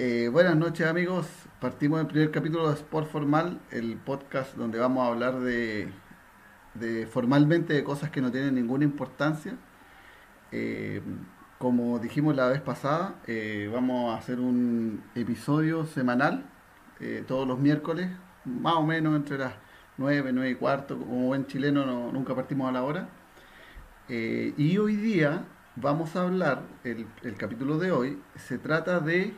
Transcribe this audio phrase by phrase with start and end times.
[0.00, 1.26] Eh, buenas noches amigos,
[1.60, 5.88] partimos del primer capítulo de Sport Formal, el podcast donde vamos a hablar de,
[6.74, 9.56] de formalmente de cosas que no tienen ninguna importancia.
[10.52, 11.02] Eh,
[11.58, 16.44] como dijimos la vez pasada, eh, vamos a hacer un episodio semanal
[17.26, 18.08] todos los miércoles,
[18.44, 19.54] más o menos entre las
[19.96, 23.08] 9, 9 y cuarto, como buen chileno no, nunca partimos a la hora.
[24.08, 25.44] y hoy día
[25.74, 29.34] vamos a hablar, el, el capítulo de hoy se trata de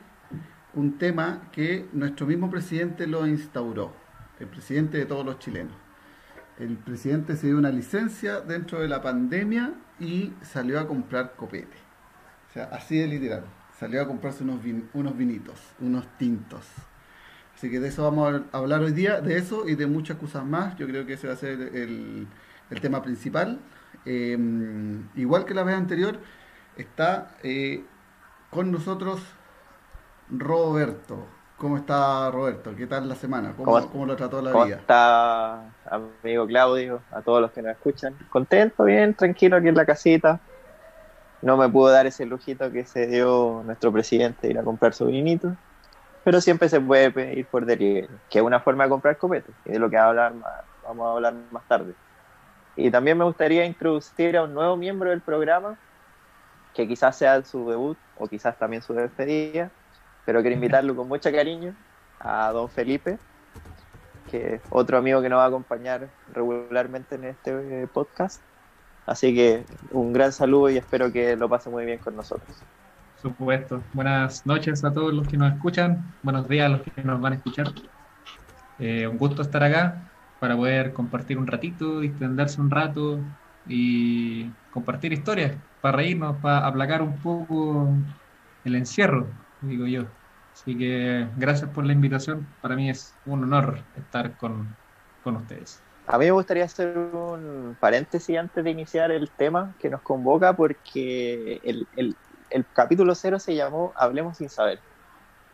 [0.75, 3.93] un tema que nuestro mismo presidente lo instauró,
[4.39, 5.75] el presidente de todos los chilenos.
[6.58, 11.77] El presidente se dio una licencia dentro de la pandemia y salió a comprar copete.
[12.50, 13.44] O sea, así de literal.
[13.79, 14.61] Salió a comprarse unos,
[14.93, 16.67] unos vinitos, unos tintos.
[17.55, 20.44] Así que de eso vamos a hablar hoy día, de eso y de muchas cosas
[20.44, 20.77] más.
[20.77, 22.27] Yo creo que ese va a ser el,
[22.80, 23.58] tema principal.
[24.05, 26.18] Em, igual que la vez anterior,
[26.77, 27.85] está eh,
[28.50, 29.21] con nosotros
[30.30, 31.26] Roberto.
[31.57, 32.75] ¿Cómo está Roberto?
[32.75, 33.52] ¿Qué tal la semana?
[33.55, 34.77] ¿Cómo, lo trató la ¿cómo vida?
[34.77, 37.02] está amigo Claudio?
[37.12, 38.16] A todos los que nos escuchan.
[38.30, 40.40] Contento, bien, tranquilo aquí en la casita.
[41.42, 45.06] No me pudo dar ese lujito que se dio nuestro presidente ir a comprar su
[45.06, 45.55] vinito.
[46.24, 49.72] Pero siempre se puede pedir por delivery, que es una forma de comprar copete, y
[49.72, 50.33] de lo que hablar
[50.83, 51.94] vamos a hablar más tarde.
[52.77, 55.78] Y también me gustaría introducir a un nuevo miembro del programa,
[56.74, 59.70] que quizás sea su debut o quizás también su despedida,
[60.24, 61.74] pero quiero invitarlo con mucho cariño
[62.18, 63.18] a don Felipe,
[64.30, 68.42] que es otro amigo que nos va a acompañar regularmente en este eh, podcast.
[69.06, 72.62] Así que un gran saludo y espero que lo pase muy bien con nosotros.
[73.20, 73.82] Supuesto.
[73.92, 76.14] Buenas noches a todos los que nos escuchan.
[76.22, 77.66] Buenos días a los que nos van a escuchar.
[78.78, 83.18] Eh, un gusto estar acá para poder compartir un ratito, distenderse un rato
[83.68, 87.88] y compartir historias, para reírnos, para aplacar un poco
[88.64, 89.27] el encierro,
[89.62, 90.05] digo yo.
[90.53, 92.47] Así que gracias por la invitación.
[92.61, 94.77] Para mí es un honor estar con,
[95.25, 95.80] ustedes.
[96.06, 100.55] A mí me gustaría hacer un paréntesis antes de iniciar el tema que nos convoca
[100.55, 101.86] porque el,
[102.51, 104.80] el capítulo cero se llamó Hablemos sin saber.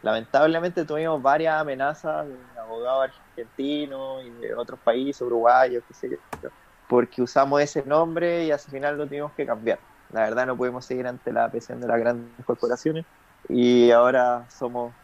[0.03, 6.49] Lamentablemente tuvimos varias amenazas de abogados argentinos y de otros países, uruguayos, qué sé yo,
[6.89, 9.79] porque usamos ese nombre y al final lo tuvimos que cambiar.
[10.13, 13.05] La verdad no pudimos seguir ante la presión de las grandes corporaciones
[13.49, 14.95] y ahora somos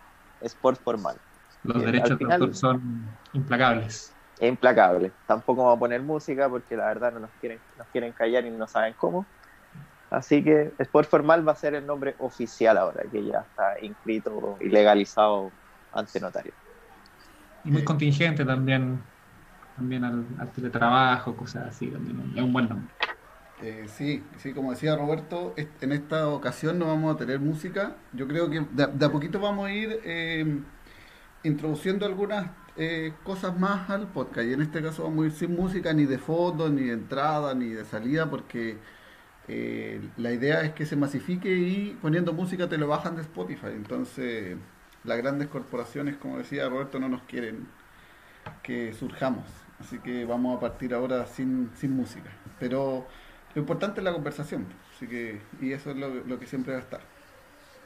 [0.40, 1.20] Sport Formal.
[1.62, 4.16] Los derechos de autor son implacables.
[4.38, 5.12] Es implacable.
[5.26, 8.50] Tampoco vamos a poner música porque la verdad no nos quieren, nos quieren callar y
[8.50, 9.26] no saben cómo.
[10.10, 14.58] Así que Sport Formal va a ser el nombre oficial ahora, que ya está inscrito
[14.60, 15.54] y legalizado
[15.90, 16.54] ante notario.
[17.64, 19.04] Y muy contingente también,
[19.76, 22.94] también al, al teletrabajo, cosas así, también es un buen nombre.
[23.62, 27.96] Eh, sí, sí, como decía Roberto, en esta ocasión no vamos a tener música.
[28.12, 30.60] Yo creo que de, a poquito vamos a ir eh,
[31.44, 34.48] introduciendo algunas eh, cosas más al podcast.
[34.48, 37.54] Y en este caso vamos a ir sin música, ni de fondo, ni de entrada,
[37.54, 38.78] ni de salida, porque
[40.16, 43.68] la idea es que se masifique y poniendo música te lo bajan de Spotify.
[43.74, 44.56] Entonces,
[45.04, 47.68] las grandes corporaciones, como decía Roberto, no nos quieren
[48.62, 49.44] que surjamos.
[49.78, 52.30] Así que vamos a partir ahora sin, sin música.
[52.58, 53.06] Pero
[53.54, 56.82] lo importante es la conversación, así que, y eso es lo, que siempre va a
[56.82, 57.00] estar.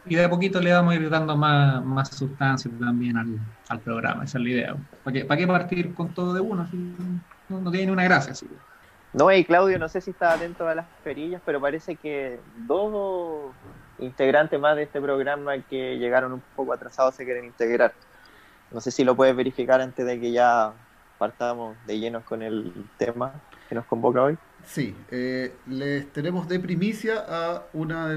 [0.04, 3.16] Y de a poquito le vamos a ir dando más, más sustancia también
[3.68, 4.76] al, programa, esa es la idea.
[5.02, 6.68] ¿Para qué, para qué partir con todo de uno?
[7.48, 8.32] no, no, tiene ni una gracia.
[8.32, 8.48] Así.
[9.12, 13.52] No, y Claudio, no sé si está atento a las perillas, pero parece que dos
[13.98, 17.94] integrantes más de este programa que llegaron un poco atrasados se quieren integrar.
[18.70, 20.72] No sé si lo puedes verificar antes de que ya
[21.18, 23.32] partamos de llenos con el tema
[23.68, 24.36] que nos convoca hoy.
[24.66, 28.16] Sí, eh, les tenemos de primicia a una de,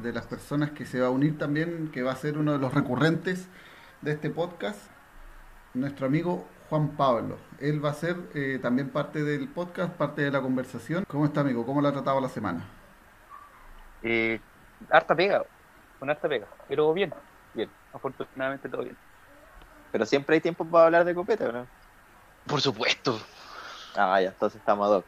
[0.00, 2.58] de, las personas que se va a unir también, que va a ser uno de
[2.58, 3.48] los recurrentes
[4.02, 4.78] de este podcast,
[5.72, 7.38] nuestro amigo Juan Pablo.
[7.58, 11.04] Él va a ser eh, también parte del podcast, parte de la conversación.
[11.08, 11.64] ¿Cómo está, amigo?
[11.64, 12.64] ¿Cómo lo ha tratado la semana?
[14.02, 14.40] Eh,
[14.90, 15.42] harta pega,
[15.98, 17.14] con harta pega, pero bien,
[17.54, 18.96] bien, afortunadamente todo bien.
[19.90, 21.66] Pero siempre hay tiempo para hablar de copeta, ¿no?
[22.46, 23.18] Por supuesto.
[23.96, 25.04] Ah, ya, entonces estamos a dos.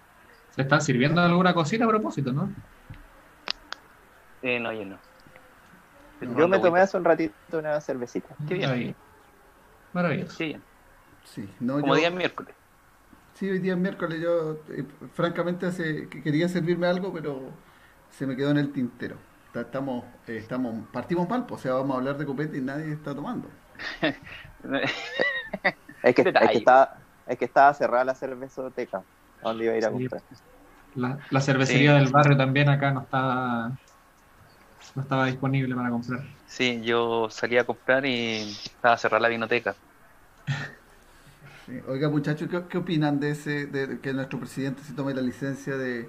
[0.55, 2.49] ¿Se están sirviendo alguna cosita a propósito, no?
[4.41, 4.99] Eh, no, yo no.
[6.39, 8.37] Yo me tomé hace un ratito una cervecita.
[8.47, 8.95] Qué bien.
[9.93, 10.39] Maravilloso.
[10.39, 10.63] Qué bien.
[11.25, 12.55] Sí, no, Como día miércoles.
[13.35, 14.21] Sí, hoy día es miércoles.
[14.21, 14.85] Yo, eh,
[15.15, 17.51] francamente, hace, quería servirme algo, pero
[18.11, 19.17] se me quedó en el tintero.
[19.53, 22.93] Estamos, eh, estamos, partimos mal, pues, o sea, vamos a hablar de copete y nadie
[22.93, 23.49] está tomando.
[24.03, 24.15] es,
[26.15, 26.97] que, es, que estaba,
[27.27, 29.03] es que estaba cerrada la cervezoteca
[29.51, 30.23] dónde iba a ir a comprar.
[31.31, 33.73] La, cervecería del barrio también acá no está
[34.95, 36.21] no estaba disponible para comprar.
[36.47, 39.75] Sí, yo salí a comprar y estaba cerrada la vinoteca.
[41.89, 45.77] Oiga, muchachos, ¿qué, qué opinan de ese, de que nuestro presidente se tome la licencia
[45.77, 46.09] de,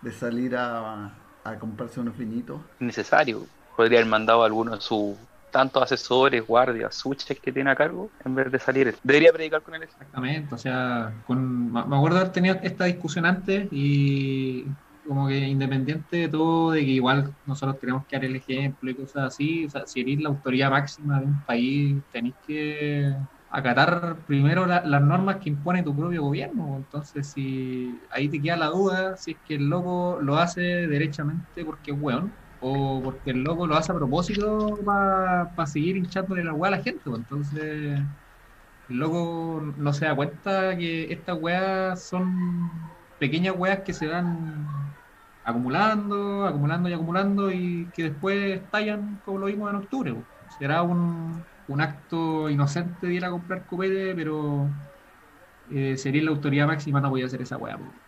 [0.00, 1.12] de salir a,
[1.44, 2.60] a comprarse unos vinitos?
[2.78, 3.46] Necesario.
[3.76, 5.16] Podría haber mandado a alguno de sus
[5.52, 8.98] tantos asesores, guardias, switches que tiene a cargo en vez de salir.
[9.04, 9.84] Debería predicar con él.
[9.84, 16.16] Exactamente, o sea, con, me acuerdo haber tenido esta discusión antes y como que independiente
[16.16, 19.70] de todo, de que igual nosotros tenemos que dar el ejemplo y cosas así, o
[19.70, 23.12] sea, si eres la autoridad máxima de un país, tenéis que
[23.48, 26.76] acatar primero la- las normas que impone tu propio gobierno.
[26.78, 31.64] Entonces, si ahí te queda la duda, si es que el loco lo hace derechamente
[31.64, 36.54] porque es weón, o porque el loco lo hace a propósito para seguir hinchándole la
[36.54, 37.02] weá a la gente.
[37.04, 37.20] pues.
[37.20, 38.00] Entonces,
[38.88, 44.96] el loco no se da cuenta que estas weas son pequeñas weas que se van
[45.44, 50.14] acumulando, acumulando y acumulando y que después estallan como lo vimos en octubre.
[50.14, 50.28] po.
[50.48, 54.74] Será un, un acto inocente de ir a comprar copete, pero
[55.68, 57.78] eh, sería la autoridad máxima no podía hacer esa wea.
[57.78, 58.01] po.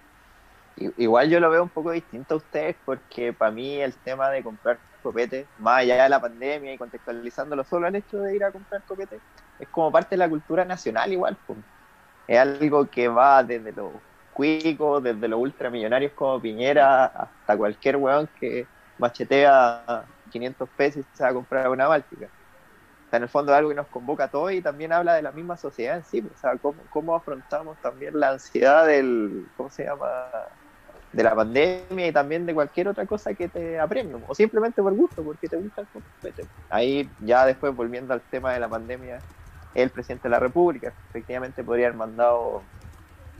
[0.76, 4.42] Igual yo lo veo un poco distinto a ustedes porque para mí el tema de
[4.42, 8.50] comprar copete, más allá de la pandemia y contextualizándolo solo al hecho de ir a
[8.50, 9.20] comprar copete,
[9.58, 11.36] es como parte de la cultura nacional igual.
[11.46, 11.56] po.
[12.26, 13.92] Es algo que va desde los
[14.32, 18.66] cuicos, desde los ultramillonarios como Piñera, hasta cualquier weón que
[18.98, 22.26] machetea 500 pesos y se va a comprar una báltica.
[23.12, 25.22] O en el fondo es algo que nos convoca a todos y también habla de
[25.22, 26.20] la misma sociedad en sí.
[26.20, 30.08] pues, O sea, cómo, cómo afrontamos también la ansiedad del, ¿cómo se llama?
[31.14, 34.94] De la pandemia y también de cualquier otra cosa que te apremie, o simplemente por
[34.94, 36.48] gusto, porque te gusta el copete.
[36.70, 39.24] Ahí ya después volviendo al tema de la pandemia,
[39.74, 42.68] el presidente de la República efectivamente podría haber mandado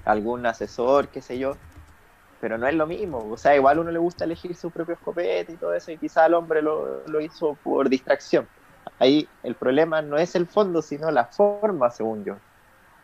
[0.05, 1.59] algún asesor, qué sé yo,
[2.41, 3.29] pero no es lo mismo.
[3.31, 6.27] O sea, igual uno le gusta elegir su propio escopete y todo eso, y quizá
[6.27, 8.49] el hombre lo, lo hizo por distracción.
[8.99, 12.41] Ahí el problema no es el fondo, sino la forma, según yo.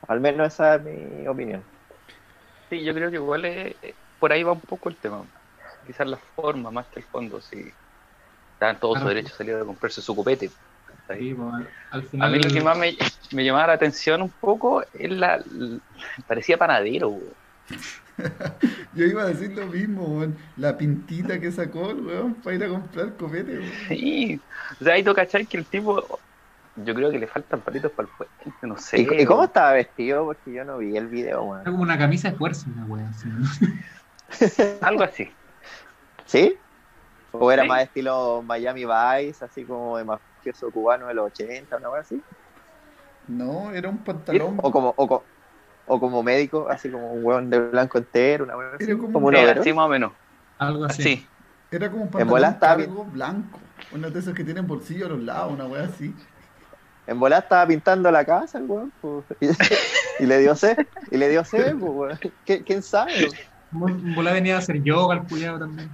[0.09, 1.65] Al menos esa es mi opinión.
[2.71, 3.77] Sí, yo creo que igual es-
[4.21, 5.23] por ahí va un poco el tema.
[5.87, 7.73] Quizás la forma más que el fondo, sí.
[8.55, 9.09] Está en todo su Claro.
[9.09, 10.51] derecho a salir a comprarse su copete.
[11.19, 12.97] Sí, pues, al- A mí lo que más me,
[13.33, 15.43] me llamaba la atención un poco es la.
[16.29, 17.35] parecía panadero, weón.
[18.95, 20.37] Yo iba a decir lo mismo, weón.
[20.57, 23.73] La pintita que sacó el weón para ir a comprar copete, weón.
[23.89, 24.41] Sí.
[24.81, 26.21] O sea, ahí tú cachai que el tipo.
[26.77, 29.01] Yo creo que le faltan palitos para el puente, no sé.
[29.01, 29.49] ¿Y, y cómo weón.
[29.49, 30.25] estaba vestido?
[30.27, 31.63] Porque yo no vi el video, weón.
[31.63, 33.11] era como una camisa de fuerza, una wea.
[34.83, 35.29] Algo así.
[36.27, 36.59] ¿Sí?
[37.33, 37.69] ¿O era Sí.
[37.69, 42.23] más estilo Miami Vice, así como de mafioso cubano de los 80, una cosa así?
[43.29, 44.59] No, era un pantalón.
[44.63, 45.27] O como, o, co-
[45.87, 49.13] o como médico, así como un hueón de blanco entero, una cosa así, Era como
[49.13, 50.13] como un Era así más o menos.
[50.59, 51.03] Algo así.
[51.03, 51.29] Así.
[51.71, 53.61] Era como un En pantalón bola estaba cargo blanco.
[53.93, 56.15] Uno de esos que tienen bolsillo a los lados, una wea así.
[57.07, 58.93] En volada estaba pintando la casa el weón,
[59.41, 59.49] y,
[60.25, 60.79] y le dio sed,
[61.11, 62.19] y le dio sed, weón.
[62.45, 63.13] ¿Qui- ¿Quién sabe?
[63.73, 65.91] Bola venía a hacer yoga al culiado también.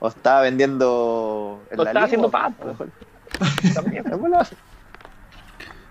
[0.00, 2.88] O estaba vendiendo en O la estaba haciendo mejor.
[3.74, 4.04] También.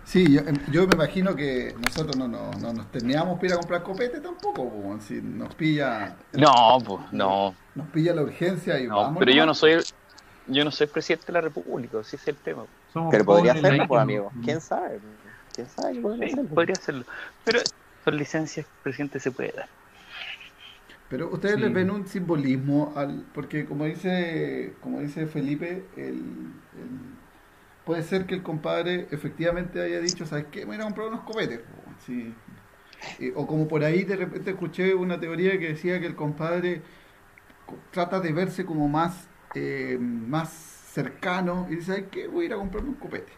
[0.05, 3.53] Sí, yo, em, yo me imagino que nosotros no, no, no nos terminamos para ir
[3.53, 7.55] a comprar copete tampoco, po, si nos pilla, No, pues, no.
[7.73, 9.17] nos pilla la urgencia y No, vamos.
[9.19, 9.83] pero yo no soy el,
[10.47, 12.63] yo no soy presidente de la República, ese es el tema.
[12.93, 14.31] Somos Pero podría hacerlo, pues, amigo.
[14.43, 14.99] ¿Quién sabe?
[15.53, 15.93] ¿Quién sabe?
[15.93, 16.49] que podría Sí, hacerlo?
[16.55, 17.05] podría hacerlo.
[17.43, 17.59] Pero
[18.05, 19.67] con licencia presidente se puede dar.
[21.13, 21.61] Pero ustedes Sí.
[21.61, 27.13] les ven un simbolismo al, porque como dice, como dice Felipe, el, el-
[27.85, 30.61] puede ser que el compadre efectivamente haya dicho, ¿sabes qué?
[30.61, 31.59] Me voy a ir a comprar unos copetes.
[31.59, 32.33] po", sí.
[33.19, 36.81] Eh, o como por ahí de repente escuché una teoría que decía que el compadre
[37.67, 42.27] co- trata de verse como más, eh, más cercano y dice, ¿sabes qué?
[42.27, 43.33] Voy a ir a comprarme un copete.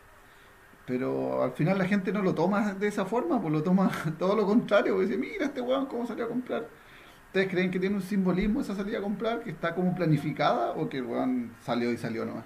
[0.88, 4.34] Pero al final la gente no lo toma de esa forma, pues lo toma todo
[4.34, 6.70] lo contrario, pues dice, mira este weón cómo salió a comprar.
[7.36, 10.88] ¿Ustedes creen que tiene un simbolismo esa salida a comprar, que está como planificada o
[10.88, 12.46] que el weón salió y salió nomás?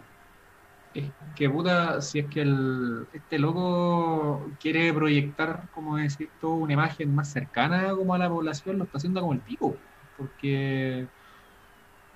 [0.96, 6.74] Es que puta, si es que el, este loco quiere proyectar, como decir tú, una
[6.74, 9.76] imagen más cercana como a la población, lo está haciendo como el pico.
[10.18, 11.06] Porque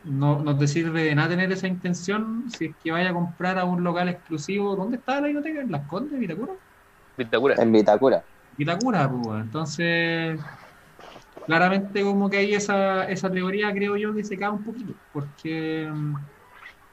[0.03, 3.59] no, no te sirve de nada tener esa intención si es que vaya a comprar
[3.59, 4.75] a un local exclusivo.
[4.75, 5.61] ¿Dónde está la biblioteca?
[5.61, 6.53] ¿En Las Condes, Vitacura?
[7.19, 7.55] Vitacura.
[7.59, 8.23] En Vitacura.
[8.57, 9.41] Vitacura, pues.
[9.41, 10.39] Entonces,
[11.45, 14.93] claramente como que hay esa, esa teoría, creo yo, que se cae un poquito.
[15.11, 16.15] Porque mm,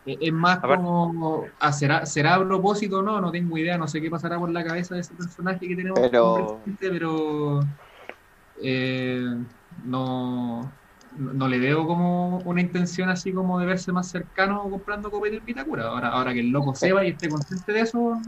[0.04, 3.20] es más como, ah, ¿será, ¿será a propósito o no?
[3.20, 6.00] No tengo idea, no sé qué pasará por la cabeza de ese personaje que tenemos
[6.00, 7.60] Pero- como presidente, pero
[8.62, 9.24] eh,
[9.84, 10.78] no,
[11.12, 15.36] no, no le veo como una intención así como de verse más cercano comprando copete
[15.36, 15.88] en Vitacura.
[15.88, 18.20] Ahora, ahora que el loco se va y esté consciente de eso,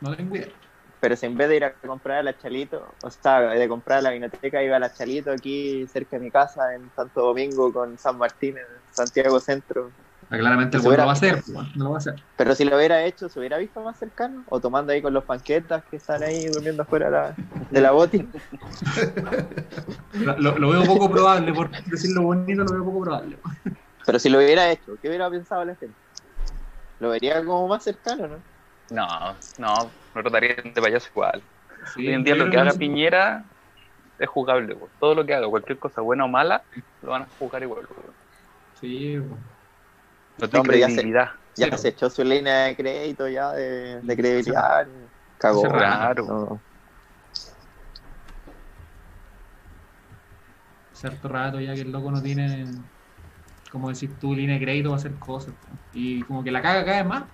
[0.00, 0.48] no tengo idea.
[1.06, 3.98] Pero si en vez de ir a comprar a la Chalito, o sea, de comprar
[3.98, 7.72] a la vinoteca, iba a la Chalito aquí cerca de mi casa en Santo Domingo
[7.72, 9.92] con San Martín en Santiago Centro.
[10.28, 12.14] Ah, Claramente el hubiera- va a hacer, weón, no lo va a hacer.
[12.36, 14.42] Pero si lo hubiera hecho, ¿se hubiera visto más cercano?
[14.48, 17.36] O tomando ahí con los panquetas que están ahí durmiendo afuera de la,
[17.70, 18.28] de la boti.
[20.12, 23.38] Lo, lo- lo veo poco probable, por decirlo bonito, lo veo poco probable.
[24.04, 25.96] Pero si lo hubiera hecho, ¿qué hubiera pensado la gente?
[26.98, 28.42] Lo vería como más cercano, ¿no?
[28.90, 29.06] No,
[29.58, 31.42] no, no tratarían de payaso igual.
[31.94, 33.44] Sí, Hoy en día yo lo que haga no- Piñera
[34.18, 34.76] es jugable.
[34.98, 36.62] Todo lo que haga, cualquier cosa buena o mala,
[37.02, 38.14] lo van a jugar igual, weón.
[38.80, 39.16] Sí.
[40.38, 40.62] No ya sé.
[40.62, 41.30] credibilidad.
[41.56, 41.78] Ya Sí.
[41.78, 44.86] se echó su línea de crédito ya de, de credibilidad.
[45.38, 45.64] Cagó.
[45.66, 46.22] Rato.
[46.22, 46.60] No.
[50.92, 52.64] cierto rato ya que el loco no tiene,
[53.70, 55.54] como decís tú, línea de crédito para hacer cosas.
[55.92, 57.24] Y como que la caga cada vez más.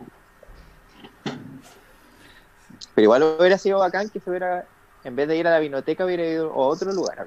[2.95, 4.65] Pero igual hubiera sido bacán que se hubiera,
[5.05, 7.27] en vez de ir a la vinoteca, hubiera ido a otro lugar a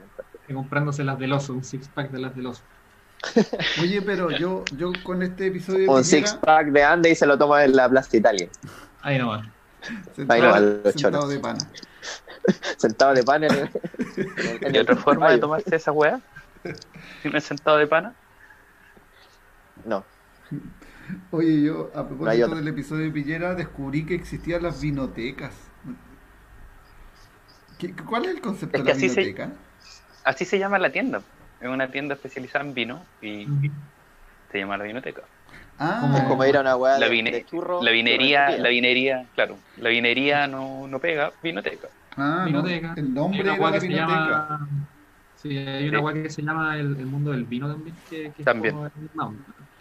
[0.53, 2.61] comprándose las del oso, un six pack de las del oso.
[3.81, 7.15] Oye, pero yo, yo con este episodio de Un Piñera, six pack de Ande y
[7.15, 8.49] se lo toma en la Plaza Italia.
[9.01, 9.45] Ahí no va.
[10.15, 11.29] sentado, Ahí no, a los sentado choros.
[11.29, 11.59] de pana.
[12.77, 13.69] Sentado de pan en el.
[14.61, 16.21] en ¿Y el otra forma de tomarse esa weá?
[17.23, 18.13] Es sentado de pana.
[19.83, 20.03] No.
[21.31, 25.53] Oye, yo a propósito del episodio de Piñera descubrí que existían las vinotecas.
[27.77, 29.51] ¿Qué- ¿Cuál es el concepto Es de la así se- vinoteca?
[30.23, 31.21] Así se llama la tienda.
[31.61, 33.47] Es una tienda especializada en vino y
[34.51, 35.21] se llama la vinoteca.
[35.77, 37.81] Ah, Como- Es como ir a una weá La, de, vine- de churro.
[37.83, 41.89] la vinería, la vinería, claro, la vinería no, no pega, vinoteca.
[42.15, 42.93] ah, no, Vinoteca.
[42.95, 44.07] el Hay nombre weá la vinoteca.
[44.07, 44.69] llama.
[45.35, 46.03] Sí, hay una Sí.
[46.05, 48.73] weá que se llama el, el mundo del vino también, que, que es También.
[48.73, 49.35] como el mismo,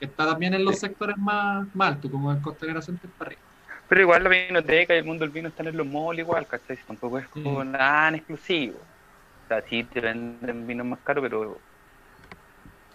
[0.06, 0.80] que está también en los Sí.
[0.82, 3.42] sectores más, más altos, como el Costanera Center para arriba.
[3.88, 6.76] Pero igual la vinoteca y el mundo del vino están en los malls igual, ¿cachai?
[6.86, 7.72] Tampoco es como Sí.
[7.72, 8.78] tan exclusivo.
[8.80, 11.60] O sea, sí te venden vinos más caros, pero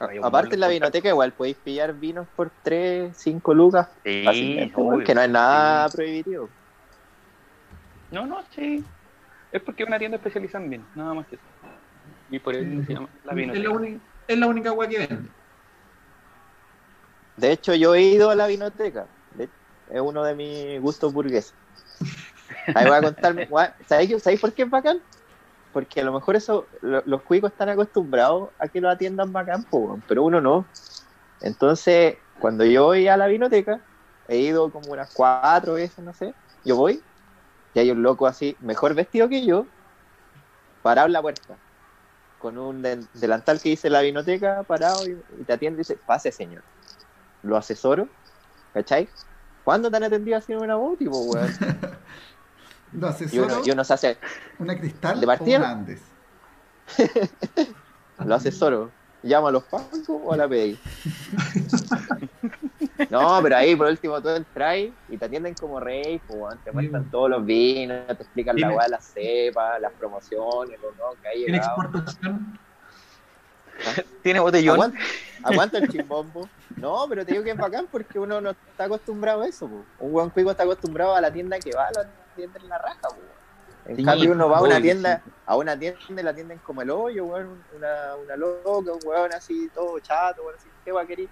[0.02, 3.90] A- Aparte en la vinoteca igual podéis pillar vinos por 3, 5 lucas.
[4.04, 5.04] sí, fácilmente, obvio.
[5.06, 5.98] que no es nada Sí.
[5.98, 6.50] prohibitivo.
[8.12, 8.86] No, no, sí.
[9.52, 11.46] Es porque es una tienda especializada en vino, nada más que eso.
[12.30, 13.70] Y por eso se llama la Es la, vinoteca.
[13.72, 15.32] única, es la única weá que vende.
[17.40, 19.08] De hecho, yo he ido a la vinoteca.
[19.38, 21.56] Es uno de mis gustos burgueses.
[22.76, 23.48] Ahí voy a contarme.
[23.88, 25.02] ¿Sabéis, qué- ¿Sabéis por qué es bacán?
[25.74, 29.66] Porque a lo mejor eso, lo- los cuicos están acostumbrados a que lo atiendan bacán,
[30.08, 30.68] pero uno no.
[31.42, 33.82] Entonces, cuando yo voy a la vinoteca,
[34.28, 36.36] he ido como unas cuatro veces, no sé.
[36.66, 37.04] Yo voy
[37.74, 39.68] y hay un loco así, mejor vestido que yo,
[40.82, 41.58] parado en la puerta,
[42.38, 45.98] con un de- delantal que dice la vinoteca, parado y, y te atiende y dice,
[46.06, 46.64] pase señor.
[47.44, 48.08] Lo asesoro,
[48.74, 49.10] ¿cachai?
[49.64, 51.50] ¿Cuándo te han atendido así en una voz, tipo, weón?
[52.94, 53.46] ¿Lo Y asesoro?
[53.46, 54.18] uno, y uno se hace,
[54.58, 55.58] ¿Una cristal ¿De o partida?
[55.58, 56.02] una Andes?
[58.26, 58.92] lo asesoro.
[59.22, 60.78] ¿Llama a los pacos o a la PDI?
[63.10, 64.78] No, pero ahí por último tú entras
[65.08, 68.88] y te atienden como rey, weón, te muestran todos los vinos, te explican la weá,
[68.88, 72.60] las cepas, las promociones, los no, que hay Tiene exportación.
[74.22, 74.76] Tiene botellón.
[74.76, 75.00] Aguanta,
[75.44, 76.48] aguanta el chimbombo.
[76.78, 79.68] No, pero te digo que es bacán porque uno no está acostumbrado a eso.
[79.68, 79.84] po.
[80.00, 83.02] Un buen cuico está acostumbrado a la tienda que va, lo atienden en la raja.
[83.10, 83.16] po.
[83.86, 86.82] En Sí, cambio uno va a una tienda, a una tienda y la atienden como
[86.82, 91.02] el hoyo, weón, una, una loca, un weón así, todo chato, weón, así, ¿qué va
[91.02, 91.28] a querer?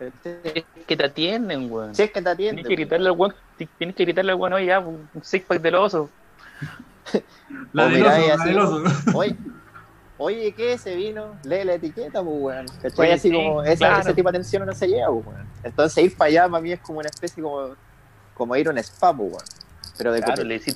[0.00, 1.94] Es que te atienden, weón.
[1.94, 2.62] Si es que te atiende.
[2.62, 3.34] Tienes que gritarle al weón,
[3.78, 6.10] tienes que gritarle al weón, oye, ya, un six pack del oso.
[7.72, 8.82] La O del oso, la del oso.
[9.14, 9.36] Oye,
[10.18, 11.36] oye, ¿qué ese vino?
[11.44, 12.66] Lee la etiqueta, pues, weón.
[13.12, 14.00] Así sí, como esa- claro.
[14.00, 15.46] ese tipo de atención no se lleva, pues, weón.
[15.62, 17.74] Entonces ir para allá para mí es como una especie como,
[18.34, 19.44] como ir a un spa, pues, weón.
[19.98, 20.74] Pero de Claro, le decía,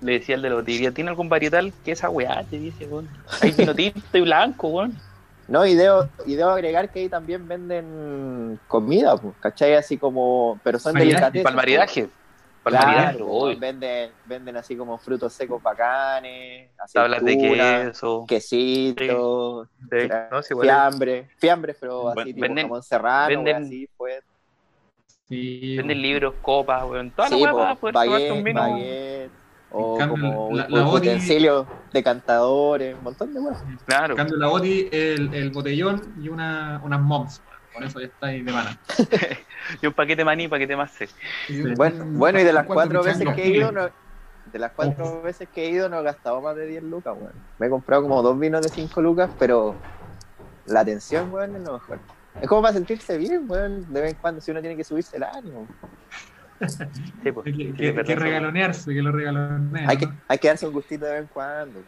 [0.00, 2.44] le decía al de la botillería, ¿tiene algún varietal que esa weá?
[2.44, 3.08] Te dice, weón.
[3.40, 4.98] Hay vino tinto y blanco, weón.
[5.48, 9.74] No, y debo, y debo agregar que ahí también venden comida, pues, ¿cachai?
[9.74, 11.42] Así como, pero son delicatessen.
[11.42, 12.08] Para el maridaje.
[12.64, 18.24] Claro, venden, venden así como frutos secos bacanes, Tablas de queso.
[18.28, 23.64] quesito, Sí, no, sí, es- fiambre, fiambre, pero así Bueno, tipo venden- jamón serrano, venden-
[23.64, 24.22] así, pues.
[25.28, 27.10] Sí, Venden libros, copas, weón.
[27.10, 29.30] Toda Sí, la weá po, para baguette,
[29.70, 30.84] o cambio, como la- la
[31.92, 33.64] decantadores, un montón de weas.
[33.86, 34.12] Claro.
[34.12, 37.42] En cambio, la boti, el, el botellón y una, unas moms.
[37.72, 38.78] Con eso ya está ahí de mana.
[39.80, 40.92] Y un paquete maní, paquete más
[41.48, 43.88] un- Bueno, bueno, y de las cuatro veces que he ido, no,
[44.52, 47.32] de las cuatro veces que he ido no he gastado más de 10 lucas, weón.
[47.58, 49.76] Me he comprado como dos vinos de 5 lucas, pero
[50.66, 51.98] la atención, weón, es lo mejor.
[52.40, 55.16] Es como para sentirse bien, weón, de vez en cuando, si uno tiene que subirse
[55.16, 55.66] el ánimo.
[57.22, 57.72] Sí, pues, Que, sí,
[58.04, 59.88] que- regalonearse, que lo regaloneen.
[59.88, 61.80] Hay que, hay que darse un gustito de vez en cuando.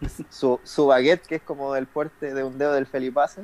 [0.30, 3.42] Su, su baguette, que es como del porte de un dedo del Felipazo.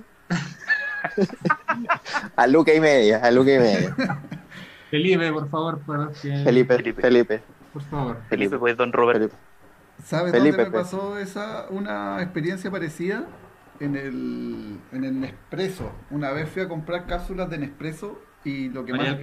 [2.37, 3.97] A Luca y media, a Luca y media.
[4.91, 7.03] Felipe, por favor, para los que- Felipe, Felipe.
[7.03, 7.43] Felipe.
[7.73, 8.19] Por favor.
[8.29, 9.21] Felipe, pues don Roberto.
[9.29, 9.37] Felipe.
[10.05, 10.85] ¿Sabes Felipe, dónde me pues.
[10.85, 13.25] pasó esa una experiencia parecida?
[13.79, 15.93] En el, en el Nespresso.
[16.11, 19.19] Una vez fui a comprar cápsulas de Nespresso y lo que más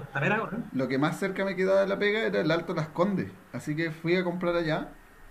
[0.74, 3.32] lo que más cerca me quedaba de la pega era el Alto Las Condes.
[3.52, 4.90] Así que fui a comprar allá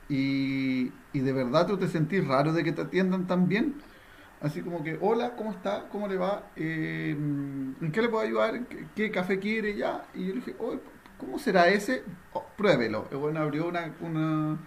[0.09, 3.77] y, y de verdad tú te sentís raro de que te atiendan tan bien.
[4.43, 5.89] Así como que, hola, ¿cómo está?
[5.89, 6.51] ¿Cómo le va?
[6.57, 8.67] Eh, ¿En qué le puedo ayudar?
[8.97, 10.05] ¿Qué, café quiere ya?
[10.15, 10.75] Y yo le dije, "Oh,
[11.17, 12.03] ¿cómo será ese?
[12.33, 13.07] "Oh, pruébelo.
[13.13, 14.59] Y bueno, abrió una,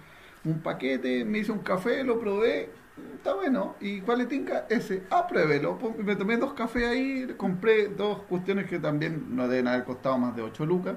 [0.45, 2.69] un paquete, me hizo un café, lo probé.
[3.17, 3.75] Está bueno.
[3.81, 4.65] ¿Y cuál le tinca?
[4.69, 5.03] Ese.
[5.09, 5.77] Ah, pruébelo.
[5.97, 10.35] Me tomé dos cafés ahí, compré dos cuestiones que también no deben haber costado más
[10.37, 10.95] de 8 lucas.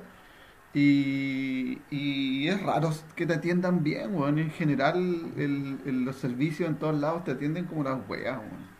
[0.74, 4.38] Y, y es raro que te atiendan bien, weón.
[4.38, 4.96] En general,
[5.36, 8.78] el- el- los servicios en todos lados te atienden como las weas, weón.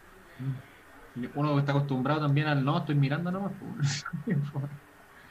[1.34, 3.52] Uno está acostumbrado también al no, estoy mirando nomás.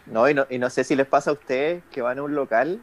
[0.05, 2.33] No y, no, y no sé si les pasa a ustedes que van a un
[2.33, 2.81] local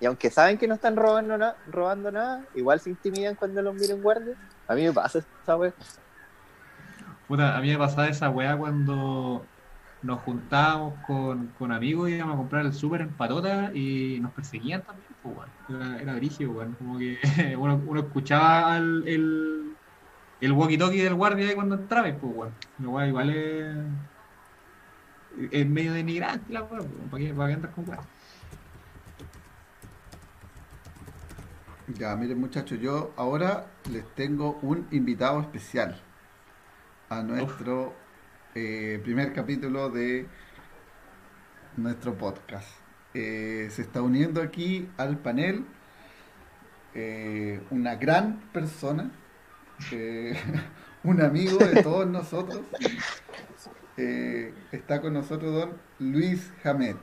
[0.00, 3.74] y aunque saben que no están robando, na- robando nada, igual se intimidan cuando los
[3.74, 4.34] miren guardia.
[4.66, 5.74] A mí me pasa esa wea.
[7.28, 9.46] Puta, a mí me pasaba esa weá cuando
[10.04, 14.32] nos juntábamos con, con amigos y íbamos a comprar el súper en patota y nos
[14.32, 15.50] perseguían también, pues, weón.
[15.68, 16.74] Era, era brígido, weón.
[16.74, 17.18] Como que
[17.58, 19.76] uno, uno escuchaba al- el,
[20.40, 22.52] el walkie-talkie del guardia ahí cuando entraba, y, pues.
[22.78, 23.76] La weá igual es,
[25.52, 28.00] es medio denigrante la weá, pues, ¿para qué, para qué andas con weá?
[31.98, 36.00] Ya, miren muchachos, yo ahora les tengo un invitado especial
[37.10, 38.03] a nuestro
[38.54, 40.26] eh, primer capítulo de
[41.76, 42.68] nuestro podcast.
[43.14, 45.64] Eh, se está uniendo aquí al panel
[46.94, 49.10] eh, una gran persona,
[49.92, 50.36] eh,
[51.04, 52.60] un amigo de todos nosotros.
[53.96, 56.96] Eh, está con nosotros don Luis Jamet.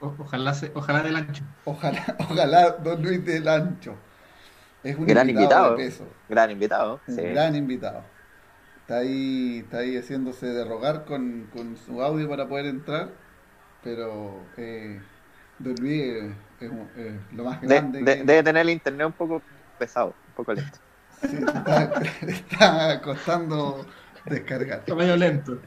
[0.00, 1.44] O- ojalá, se, ojalá del ancho.
[1.64, 3.96] Ojalá, ojalá don Luis del Ancho.
[4.82, 5.76] Es un Gran invitado.
[5.76, 6.08] de peso.
[6.28, 7.00] Gran invitado.
[7.06, 7.22] Un Sí.
[7.22, 8.02] gran invitado.
[8.92, 13.08] Está ahí, está ahí haciéndose de rogar con, con su audio para poder entrar,
[13.82, 15.00] pero eh,
[15.58, 18.68] Don Luis es, es un- es lo más De- grande de- que- debe tener el
[18.68, 19.40] internet un poco
[19.78, 20.78] pesado, un poco lento.
[21.22, 23.86] sí, está, está costando
[24.26, 24.80] descargar.
[24.80, 25.58] Está medio lento.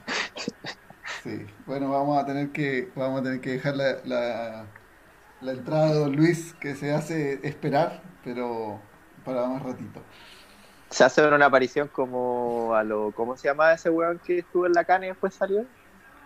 [1.23, 1.47] Sí.
[1.65, 4.65] Bueno, vamos a tener que vamos a tener que dejar la, la,
[5.41, 8.79] la entrada de Don Luis que se hace esperar, pero
[9.23, 9.99] para más ratito.
[10.95, 13.11] Se hace una aparición como a lo.
[13.11, 15.65] ¿Cómo se llama ese weón que estuvo en la cana y después salió?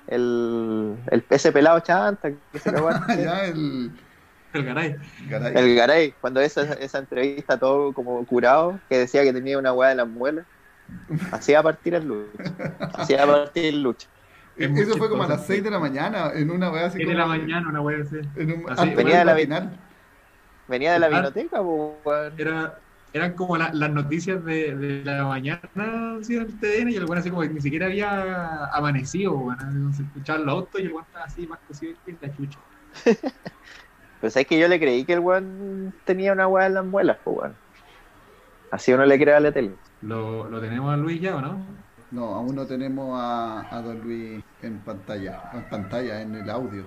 [0.05, 2.71] El, el ese pelado chanta que se
[3.17, 3.91] ya el
[4.53, 4.95] El garay.
[5.27, 5.53] Garay.
[5.55, 9.89] El Garay, cuando esa, esa entrevista todo como curado, que decía que tenía una weá
[9.89, 10.45] de las muelas,
[11.31, 12.29] hacía partir el lucho.
[12.93, 13.95] Hacía partir el.
[14.55, 15.53] Es muy Eso fue como a las chistoso.
[15.53, 18.03] 6 de la mañana, en una weá así Siete de como- la mañana, una wea
[18.03, 18.17] así.
[18.35, 19.33] En un, Así, antes venía de la.
[20.67, 21.09] Venía de la Ah.
[21.09, 21.95] vinoteca, weón.
[22.37, 22.77] Era,
[23.13, 25.61] eran como la- las noticias de, de la mañana
[26.19, 29.93] así, en el TDN y el weón así como que ni siquiera había amanecido, así,
[29.97, 32.59] Se escuchaban los autos y el weón estaba así más cosido que la chucha.
[34.21, 37.17] Pero sabes que yo le creí que el weón tenía una weá en las muelas,
[37.23, 37.55] po, weón.
[38.71, 39.71] Así uno le cree a la tele.
[40.01, 41.65] ¿Lo, lo tenemos a Luis ya o no?
[42.11, 46.85] No, aún no tenemos a, a Don Luis en pantalla, en pantalla, en el audio.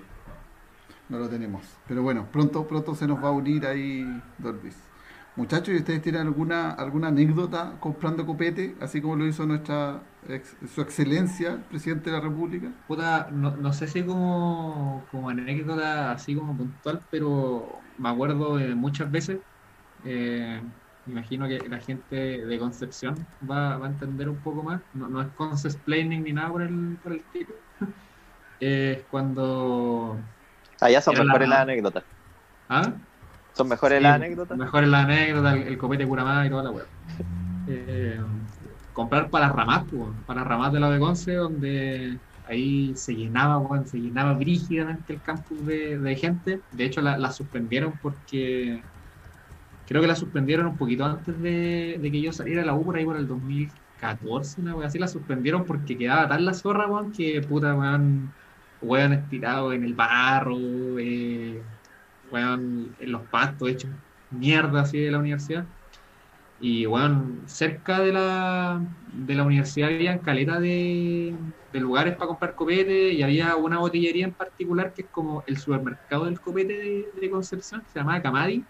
[1.08, 1.62] No lo tenemos.
[1.86, 4.04] Pero bueno, pronto, pronto se nos va a unir ahí
[4.38, 4.91] Don Luis.
[5.34, 10.56] Muchachos, ¿y ustedes tienen alguna, alguna anécdota comprando copete, así como lo hizo nuestra ex-
[10.74, 12.70] su excelencia, el presidente de la República?
[12.86, 18.74] Puta, no, no sé si como, como anécdota así como puntual, pero me acuerdo de
[18.74, 19.40] muchas veces.
[20.04, 20.60] eh,
[21.04, 22.14] me imagino que la gente
[22.46, 23.14] de Concepción
[23.48, 24.82] va, va a entender un poco más.
[24.92, 27.54] No, no es consexplaining ni nada por el, por el estilo.
[28.60, 30.18] Es cuando.
[30.80, 32.04] Allá son Era la- mejores las anécdotas.
[32.68, 33.02] ¿Ah?
[33.52, 34.58] Son mejores Sí, las anécdotas.
[34.58, 36.86] Mejor es la anécdota, el, el copete cura más y toda la weá.
[37.66, 38.18] Eh,
[38.92, 43.14] comprar para las ramas, weón, para las ramas de la de Conce, donde ahí se
[43.14, 46.64] llenaba, weón, se llenaba brígidamente el campus de, de gente.
[46.70, 48.86] De hecho, la, la suspendieron porque
[49.84, 52.96] creo que la suspendieron un poquito antes de, de que yo saliera la U por
[52.96, 57.12] ahí por el 2014, una weá así, la suspendieron porque quedaba tan la zorra, weón,
[57.12, 58.34] que puta, weón,
[58.80, 61.66] weón estirado en el barro, eh,
[62.32, 63.92] weón, en los pastos hechos
[64.30, 65.68] mierda así de la universidad.
[66.58, 71.36] Y bueno, cerca de la, de la universidad había caleta de,
[71.72, 75.56] de lugares para comprar copete y había una botillería en particular que es como el
[75.58, 78.68] supermercado del copete de, de Concepción, se llamaba Camadi.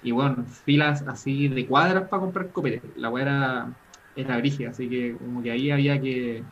[0.00, 2.92] Y bueno, filas así de cuadras para comprar copete.
[2.96, 3.74] La weá era,
[4.14, 6.44] era brígida, así que como que ahí había que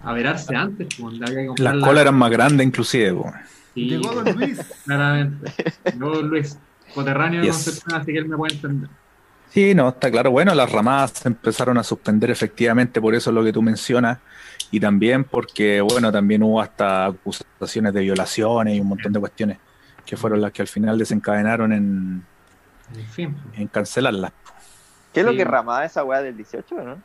[0.00, 0.88] averarse antes.
[0.98, 1.14] pues,
[1.56, 3.12] que Las la- colas eran más grandes inclusive.
[3.14, 3.32] po.
[3.76, 4.58] Sí, Llegó Don Luis.
[4.84, 5.52] claramente.
[5.98, 6.58] Luego Luis,
[6.94, 7.56] coterráneo de Yes.
[7.56, 8.88] Concepción, así que él me puede entender.
[9.50, 10.30] Sí, no, está claro.
[10.30, 14.18] Bueno, las ramadas se empezaron a suspender efectivamente, por eso es lo que tú mencionas,
[14.70, 19.58] y también porque, bueno, también hubo hasta acusaciones de violaciones y un montón de cuestiones
[20.04, 22.24] que fueron las que al final desencadenaron en,
[22.96, 23.36] En fin.
[23.54, 24.32] en cancelarlas.
[25.12, 25.38] ¿Qué es lo Sí.
[25.38, 26.96] que ramaba esa weá del 18, no?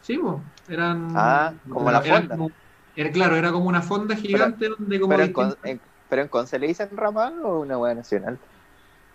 [0.00, 0.36] Sí, pues,
[0.68, 1.08] eran.
[1.14, 2.36] Ah, como la eran fonda.
[2.36, 2.50] como-
[2.96, 5.10] era, claro, era como una fonda gigante donde como.
[5.12, 8.36] Pero en, Con- distintas- en- pero en Conce le dicen ramada o una weá nacional.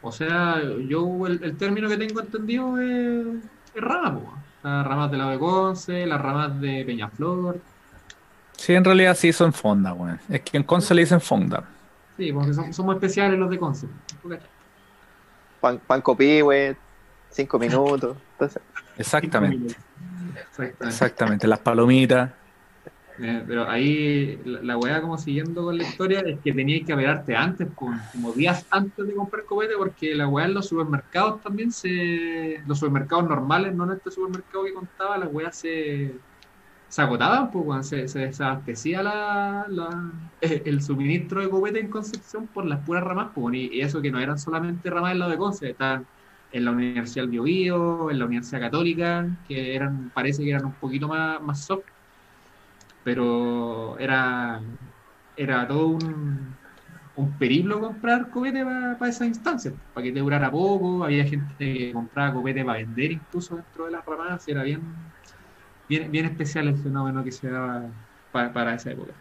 [0.01, 3.27] O sea, yo el, el término que tengo entendido es,
[3.75, 4.36] es rama, pues.
[4.63, 7.60] Las ramas de la de Conce, las ramas de Peñaflor.
[8.58, 10.19] Sí, en realidad sí son fonda, weón.
[10.29, 11.63] Es que en Conce le dicen fonda.
[12.17, 13.88] Sí, porque son- somos especiales los de Conce.
[15.62, 16.75] Pan, pan copihue,
[17.29, 18.17] cinco minutos.
[18.34, 18.62] Entonces,
[18.97, 19.75] Exactamente,
[20.36, 20.88] Exactamente.
[20.88, 21.47] exactamente.
[21.47, 22.31] Las palomitas.
[23.17, 26.91] Eh, pero ahí la, la weá como siguiendo con la historia es que tenías que
[26.91, 31.41] averarte antes, con- como días antes de comprar copete, porque la weá en los supermercados
[31.41, 32.62] también se.
[32.65, 36.21] Los supermercados normales, no en este supermercado que contaba, las weas se,
[36.88, 42.47] se agotaban, pues weón, se, se desabastecía la, la- el suministro de copete en Concepción
[42.49, 45.38] por las puras ramas, pues, y, eso que no eran solamente ramas en la de
[45.38, 46.08] Conce, estaban
[46.51, 50.78] en la Universidad del Biobío, en la Universidad Católica, que eran, parece que eran un
[50.78, 51.86] poquito más, más soft
[53.05, 54.61] pero era,
[55.35, 56.59] era todo un,
[57.15, 61.93] un periplo comprar copete para esas instancias, para que te durara poco, había gente que
[61.93, 65.13] compraba copete para vender incluso dentro de las ramadas, y era bien,
[65.87, 67.91] bien, bien especial el fenómeno que se daba
[68.31, 69.15] pa- para esa época.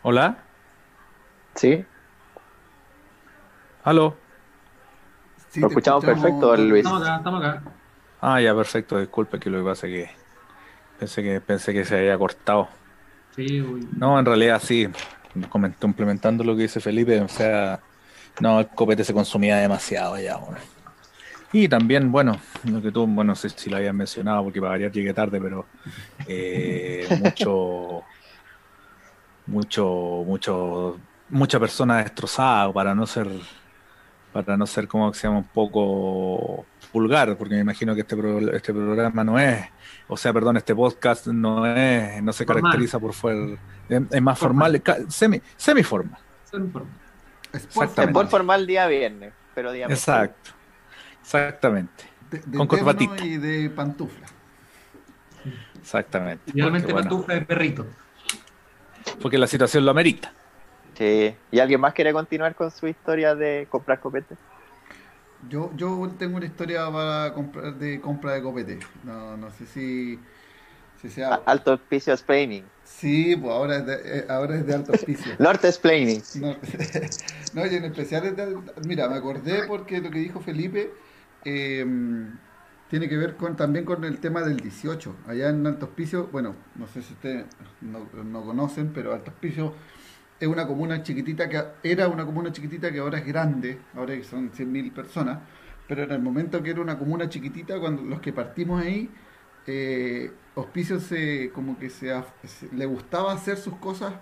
[0.00, 0.50] Hola,
[1.54, 1.88] sí,
[3.80, 4.27] aló.
[5.50, 6.84] Sí, Lo escuchamos perfecto, Luis.
[6.84, 7.62] Estamos acá, estamos acá.
[8.20, 8.98] Ah, ya, perfecto.
[8.98, 10.10] Disculpe que lo que pasa es que
[10.98, 12.68] pensé que pensé que se había cortado.
[13.34, 13.88] Sí, uy.
[13.96, 14.88] No, en realidad sí,
[15.48, 17.80] complementando lo que dice Felipe, o sea,
[18.40, 20.36] no, el copete se consumía demasiado allá.
[20.36, 20.58] bueno.
[21.52, 24.72] Y también, bueno, lo que tú, bueno, no sé si lo habías mencionado, porque para
[24.72, 25.64] variar llegué tarde, pero
[26.26, 28.02] eh, mucho,
[29.46, 33.28] mucho, mucho, mucha persona destrozada, para no ser,
[34.32, 38.52] para no ser, como se llama, un poco vulgar, porque me imagino que este, pro-
[38.52, 39.64] este programa no es,
[40.06, 42.62] o sea, perdón, este podcast no es, no se Formal.
[42.62, 46.18] caracteriza por fuer, es, es más formal, ca- semi, semiforma.
[46.44, 46.90] Se informa.
[47.52, 48.30] Sport Exactamente.
[48.30, 50.50] Formal día viernes, pero día Exacto,
[51.20, 53.24] exactamente, de, de Con corbatita.
[53.24, 54.26] y de pantufla.
[55.80, 56.52] exactamente.
[56.54, 57.86] Idealmente porque, bueno, pantufla de perrito.
[59.20, 60.32] porque la situación lo amerita.
[60.98, 61.34] Sí.
[61.52, 64.34] ¿Y alguien más quiere continuar con su historia de comprar copete?
[65.48, 68.80] Yo, yo tengo una historia para comprar de compra de copete.
[69.04, 70.18] No, no sé si,
[71.00, 71.34] si sea.
[71.46, 72.64] Alto auspicio explaining.
[72.84, 75.32] Sí, pues ahora es de, eh, ahora es de alto auspicio.
[75.38, 76.20] Norte explaining.
[76.34, 76.56] No,
[77.54, 80.90] no, y en especial es de- mira, me acordé porque lo que dijo Felipe
[81.44, 81.86] eh,
[82.90, 85.14] tiene que ver con también con el tema del 18.
[85.28, 87.44] Allá en Alto Hospicio, bueno, no sé si ustedes
[87.80, 89.74] no, no conocen, pero Alto Hospicio
[90.40, 94.50] es una comuna chiquitita que era una comuna chiquitita que ahora es grande, ahora son
[94.52, 95.40] 100.000 personas,
[95.86, 99.10] pero en el momento que era una comuna chiquitita, cuando los que partimos ahí,
[99.66, 102.12] eh, Hospicio se, como que se,
[102.44, 104.14] se- le gustaba hacer sus cosas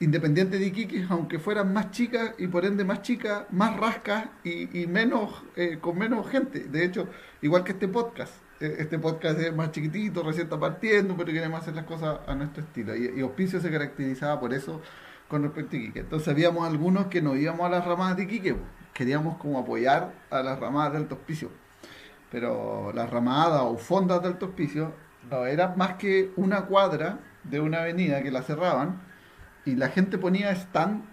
[0.00, 4.82] independiente de Iquique, aunque fueran más chicas y por ende más chicas, más rascas y,
[4.82, 6.60] y menos eh, con menos gente.
[6.60, 7.08] De hecho,
[7.42, 8.32] igual que este podcast.
[8.60, 12.34] Eh, Este podcast es más chiquitito, recién está partiendo, pero queremos hacer las cosas a
[12.34, 12.96] nuestro estilo.
[12.96, 14.80] Y, Hospicio se caracterizaba por eso
[15.28, 16.00] con respecto a Iquique.
[16.00, 18.64] Entonces habíamos algunos que no íbamos a las ramadas de Iquique, po.
[18.94, 21.50] queríamos como apoyar a las ramadas de Alto Hospicio.
[22.30, 24.92] Pero las ramadas o fondas de Alto Hospicio
[25.30, 29.02] no eran más que una cuadra de una avenida que la cerraban
[29.64, 31.04] y la gente ponía stand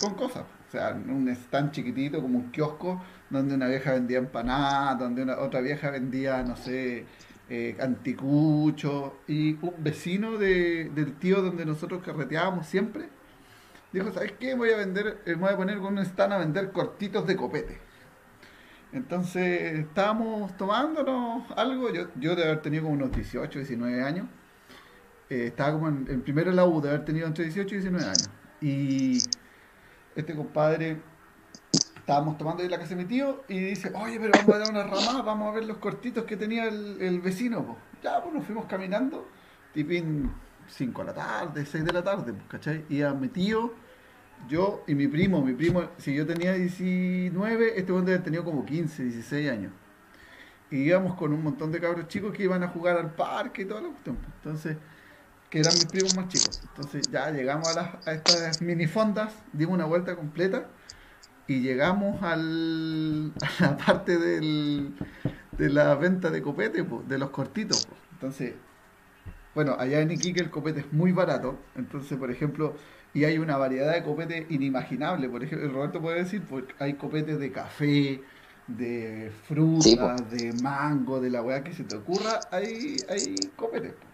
[0.00, 0.44] con cosas.
[0.68, 5.38] O sea, un stand chiquitito como un kiosco donde una vieja vendía empanadas, donde una,
[5.38, 7.04] otra vieja vendía, no sé,
[7.48, 9.18] eh, anticucho.
[9.26, 13.08] Y un vecino de- del tío donde nosotros carreteábamos siempre
[13.92, 14.54] dijo, ¿sabes qué?
[14.54, 17.78] Voy a vender, eh, voy a poner con un stand a vender cortitos de copete.
[18.92, 24.26] Entonces estábamos tomándonos algo, yo, yo de haber tenido como unos 18, 19 años,
[25.28, 28.04] eh, estaba como en, en primero la U, de haber tenido entre 18 y 19
[28.06, 28.30] años.
[28.60, 29.18] Y
[30.14, 30.98] este compadre,
[32.06, 34.58] estábamos tomando ahí en la casa de mi tío y dice, oye, pero vamos a
[34.60, 37.66] dar una ramada, vamos a ver los cortitos que tenía el, el vecino.
[37.66, 37.76] po".
[38.00, 39.28] Ya, pues nos fuimos caminando,
[39.74, 40.30] tipín
[40.68, 42.84] 5 de la tarde, 6 de la tarde, pues, ¿cachai?
[42.88, 43.74] Y a mi tío,
[44.48, 49.02] yo y mi primo, mi primo, si yo tenía 19, este hombre tenido como 15,
[49.02, 49.72] 16 años.
[50.70, 53.64] Y íbamos con un montón de cabros chicos que iban a jugar al parque y
[53.64, 54.14] toda la cuestión.
[54.14, 54.30] pues.
[54.44, 54.76] Entonces,
[55.50, 56.62] que eran mis primos más chicos.
[56.68, 60.68] Entonces ya llegamos a, las, a estas minifondas, dimos una vuelta completa
[61.46, 64.94] y llegamos al, a la parte del,
[65.58, 67.80] de la venta de copete, po, de los cortitos.
[67.86, 67.96] po.
[68.12, 68.54] Entonces,
[69.54, 71.70] bueno, allá en Iquique el copete es muy barato.
[71.74, 72.76] Entonces, por ejemplo,
[73.14, 75.28] y hay una variedad de copete inimaginable.
[75.28, 78.22] Por ejemplo, Roberto puede decir, porque hay copetes de café,
[78.66, 79.98] de fruta, Sí,
[80.30, 83.94] de mango, de la weá que se te ocurra, hay, hay copetes.
[83.94, 84.06] po.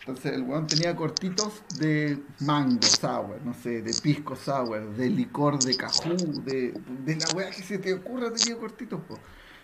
[0.00, 5.58] Entonces el weón tenía cortitos de mango sour, no sé, de pisco sour, de licor
[5.58, 6.72] de cajú, de,
[7.04, 9.18] de la weá que se te ocurra tenía cortitos, po.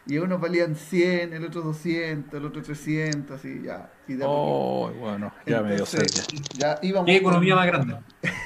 [0.06, 3.92] Y unos valían 100, el otro 200, el otro 300, así ya.
[4.08, 4.30] Y de a poquito.
[4.30, 6.00] Oh, bueno, ya me dio sed.
[6.00, 7.96] Entonces, ya íbamos ¿Qué con- economía más grande?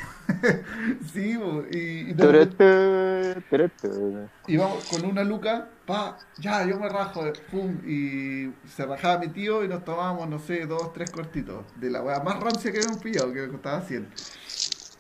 [1.12, 4.29] Sí, po, y, y de Turutú, turutú.
[4.49, 9.62] íbamos con una luca, pa, ya, yo me rajo, pum, y se rajaba mi tío
[9.62, 13.02] y nos tomábamos, no sé, dos, tres cortitos, de la weá más rancia que habíamos
[13.02, 14.09] pillado, que me costaba 100.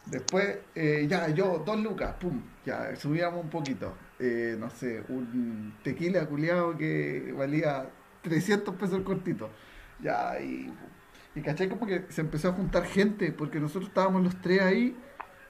[0.06, 5.74] Después, eh, ya, yo, dos lucas, pum, ya, subíamos un poquito, eh, no sé, un
[5.82, 7.88] tequila culiado que valía
[8.20, 9.48] 300 pesos el cortito,
[9.98, 10.70] ya, y,
[11.34, 14.94] y caché como que se empezó a juntar gente, porque nosotros estábamos los tres ahí,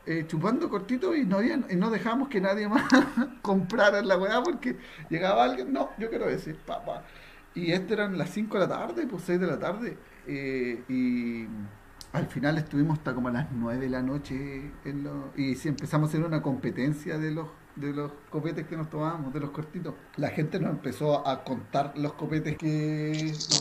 [0.07, 2.85] eh, chupando cortito y no, había, y no dejábamos que nadie más
[3.43, 4.77] comprara la weá porque
[5.11, 7.05] llegaba alguien, no, yo quiero ese, pa, pa.
[7.55, 11.47] Y este eran las 5 de la tarde, pues 6 de la tarde, eh, y
[12.13, 15.69] al final estuvimos hasta como a las 9 de la noche en lo- y sí
[15.69, 19.49] empezamos a hacer una competencia de los de los copetes que nos tomábamos, de los
[19.51, 19.95] cortitos.
[20.17, 23.13] La gente nos empezó a contar los copetes que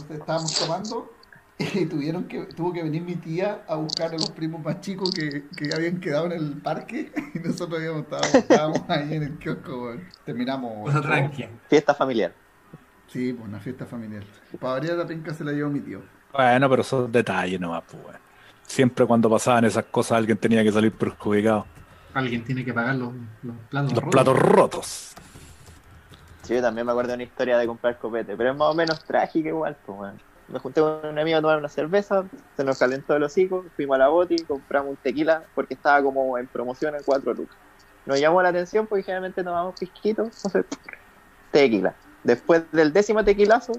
[0.10, 1.14] estábamos tomando
[1.74, 5.12] y tuvieron que, tuvo que venir mi tía a buscar a los primos más chicos
[5.12, 9.38] que, que habían quedado en el parque y nosotros habíamos estado, estábamos ahí en el
[9.38, 9.96] kiosco,
[10.26, 10.92] terminamos.
[11.68, 12.34] Fiesta familiar.
[13.08, 14.24] Sí, pues una fiesta familiar.
[14.60, 16.02] Para variar la penca se la llevó mi tío.
[16.32, 18.18] Bueno, pero son detalles nomás, pues.
[18.66, 21.66] Siempre cuando pasaban esas cosas alguien tenía que salir perjudicado.
[22.14, 23.92] Alguien tiene que pagar los, los platos.
[23.92, 24.12] Los rotos.
[24.12, 25.14] platos rotos.
[26.44, 28.74] Sí, yo también me acuerdo de una historia de comprar copete, pero es más o
[28.74, 30.31] menos trágica igual, pues, weón.
[30.52, 32.26] Me junté con un amigo a tomar una cerveza,
[32.58, 36.38] se nos calentó el hocico, fuimos a la boti, compramos un tequila porque estaba como
[36.38, 37.58] en promoción en 4 lucas.
[38.06, 40.66] Nos llamó la atención porque generalmente tomamos pisquitos, entonces,
[41.52, 41.96] tequila.
[42.24, 43.74] Después del décimo tequilazo,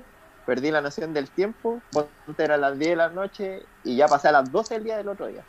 [0.46, 4.28] perdí la noción del tiempo, ponte era las 10 de la noche y ya pasé
[4.28, 5.44] a las 12 del día del otro día.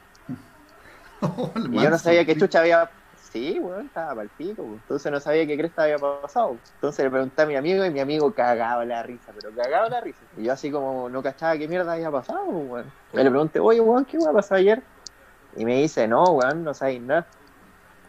[1.72, 2.90] Y yo no sabía qué chucha había.
[3.34, 6.60] Sí, weón, estaba para el pico, entonces no sabía qué cresta había pasado.
[6.76, 10.02] Entonces le pregunté a mi amigo y mi amigo cagaba la risa, pero cagaba la
[10.02, 10.24] risa.
[10.38, 12.86] Y yo así como no cachaba qué mierda había pasado, weón.
[13.12, 14.84] Y le pregunté, oye, weón, ¿qué weón pasó ayer?
[15.58, 17.26] Y me dice, no, weón, no sabéis nada.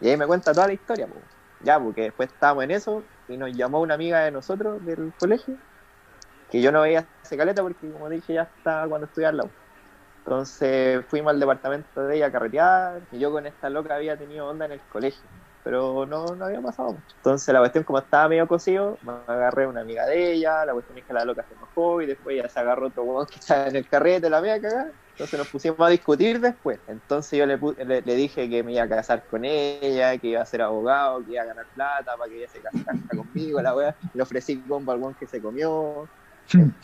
[0.03, 1.25] Y ahí me cuenta toda la historia, weón.
[1.61, 5.57] Ya, porque después estábamos en eso y nos llamó una amiga de nosotros del colegio,
[6.51, 9.51] que yo no veía ese caleta porque, como dije, ya estaba cuando estudiaba lado.
[10.27, 14.49] Entonces fuimos al departamento de ella a carretear y yo con esta loca había tenido
[14.49, 15.29] onda en el colegio,
[15.63, 17.15] pero no, no había pasado mucho.
[17.17, 20.73] Entonces la cuestión como estaba medio cocido, me agarré a una amiga de ella, la
[20.73, 23.39] cuestión es que la loca se enojó y después ya se agarró otro huevón que
[23.39, 24.95] estaba en el carrete, la media cagada.
[25.13, 26.81] Entonces nos pusimos a discutir después.
[26.87, 30.43] Entonces yo le, le, le dije que me iba a casar con ella, que iba
[30.43, 33.75] a ser abogado, que iba a ganar plata para que ella se casara conmigo, la
[33.77, 33.97] wea.
[34.13, 36.11] Le ofrecí combo al que se comió.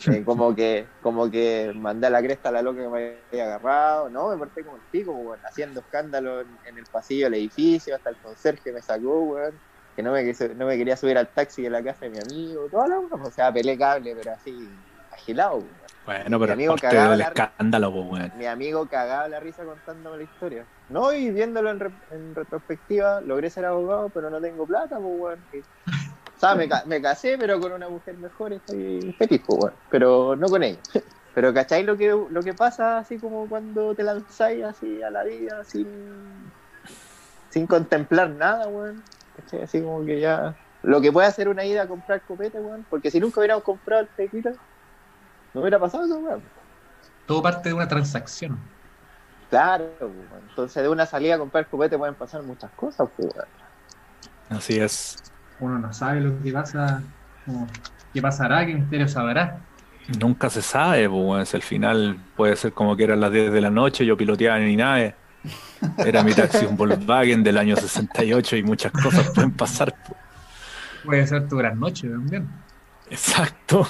[0.07, 3.45] Eh, como que como que mandé a la cresta a la loca que me había
[3.45, 7.35] agarrado, no, me porté como el pico, weón, haciendo escándalo en, en el pasillo del
[7.35, 9.61] edificio, hasta el conserje me sacó, weón,
[9.95, 12.17] que no me, quise- no me quería subir al taxi de la casa de mi
[12.19, 15.77] amigo, toda la weón, o sea, pelé cable, pero así, agilado, weón.
[16.03, 18.31] Bueno, pero Mi amigo cagaba del la- escándalo, pues, weón.
[18.39, 20.67] Mi amigo cagaba la risa contándome la historia.
[20.89, 25.05] No, y viéndolo en, re- en retrospectiva, logré ser abogado, pero no tengo plata, pues,
[25.05, 25.45] weón.
[26.41, 29.73] O sea, me, ca- me casé, pero con una mujer mejor estoy feliz, pues, weón.
[29.91, 30.79] Pero no con ella.
[31.35, 35.23] Pero, ¿cachai lo que, lo que pasa así como cuando te lanzáis así a la
[35.23, 35.87] vida sin,
[37.51, 39.01] sin contemplar nada, weón?
[39.37, 39.61] ¿Cachai?
[39.61, 40.57] Así como que ya...
[40.81, 42.85] Lo que puede hacer una ida a comprar copete, weón.
[42.89, 44.51] Porque si nunca hubiéramos comprado el tequila,
[45.53, 46.41] no hubiera pasado eso, weón.
[47.27, 48.57] Todo parte de una transacción.
[49.51, 50.43] Claro, pues, weón.
[50.49, 53.47] entonces de una salida a comprar copete pueden pasar muchas cosas, pues, weón.
[54.49, 55.30] Así es.
[55.61, 57.01] Uno no sabe lo que pasa,
[57.45, 57.67] como,
[58.13, 59.57] qué pasará, qué misterio sabrá.
[60.19, 63.69] Nunca se sabe, pues, al final puede ser como que eran las 10 de la
[63.69, 65.15] noche, yo piloteaba en mi nave
[65.97, 69.93] Era mi taxi un Volkswagen del año 68 y muchas cosas pueden pasar.
[70.07, 70.15] po.
[71.05, 72.47] Puede ser tu gran noche también.
[73.09, 73.87] Exacto.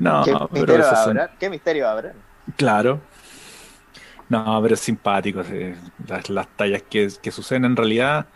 [0.00, 1.34] No, ¿Qué, pero misterio esas son- habrá?
[1.38, 2.12] ¿Qué misterio habrá?
[2.56, 3.00] Claro.
[4.28, 5.42] No, pero es simpático.
[5.44, 5.74] sí.
[6.06, 8.26] Las, las tallas que, que suceden en realidad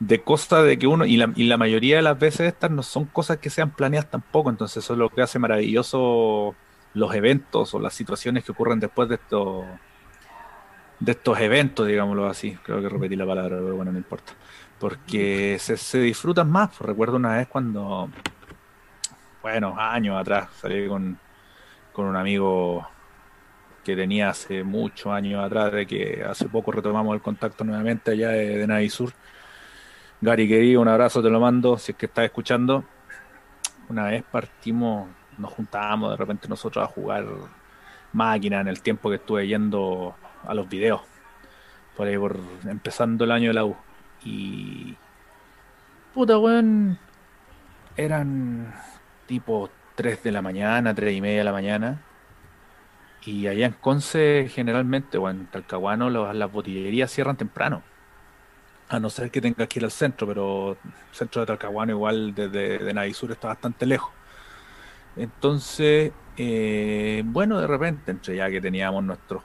[0.00, 2.82] de cosas de que uno, y la, y la mayoría de las veces estas no
[2.82, 6.54] son cosas que sean planeadas tampoco, entonces eso es lo que hace maravilloso
[6.94, 9.64] los eventos o las situaciones que ocurren después de estos
[11.00, 12.56] de estos eventos, digámoslo así.
[12.62, 14.32] Creo que repetí la palabra, pero bueno, no importa.
[14.78, 16.78] Porque se, disfrutan más.
[16.78, 18.08] Recuerdo una vez cuando,
[19.42, 21.18] bueno, años atrás, salí con,
[21.92, 22.86] con un amigo
[23.84, 28.30] que tenía hace muchos años atrás, de que hace poco retomamos el contacto nuevamente allá
[28.30, 29.12] de, de Navisur.
[30.20, 32.84] Gary, querido, un abrazo, te lo mando, si es que estás escuchando.
[33.88, 37.26] Una vez partimos, nos juntábamos de repente nosotros a jugar
[38.12, 40.14] máquina en el tiempo que estuve yendo
[40.46, 41.02] a los videos,
[41.96, 43.76] por ahí por empezando el año de la U.
[44.24, 44.96] Y
[46.14, 46.98] puta weón,
[47.96, 48.72] eran
[49.26, 52.00] tipo 3 de la mañana, 3 y media de la mañana.
[53.26, 57.82] Y allá en Conce, generalmente, o en Talcahuano, las botillerías cierran temprano.
[58.94, 62.34] A no ser que tengas que ir al centro, pero el centro de Talcahuano, igual
[62.34, 64.12] desde de Navisur, está bastante lejos.
[65.16, 69.42] Entonces, eh, bueno, de repente, entre ya que teníamos nuestros,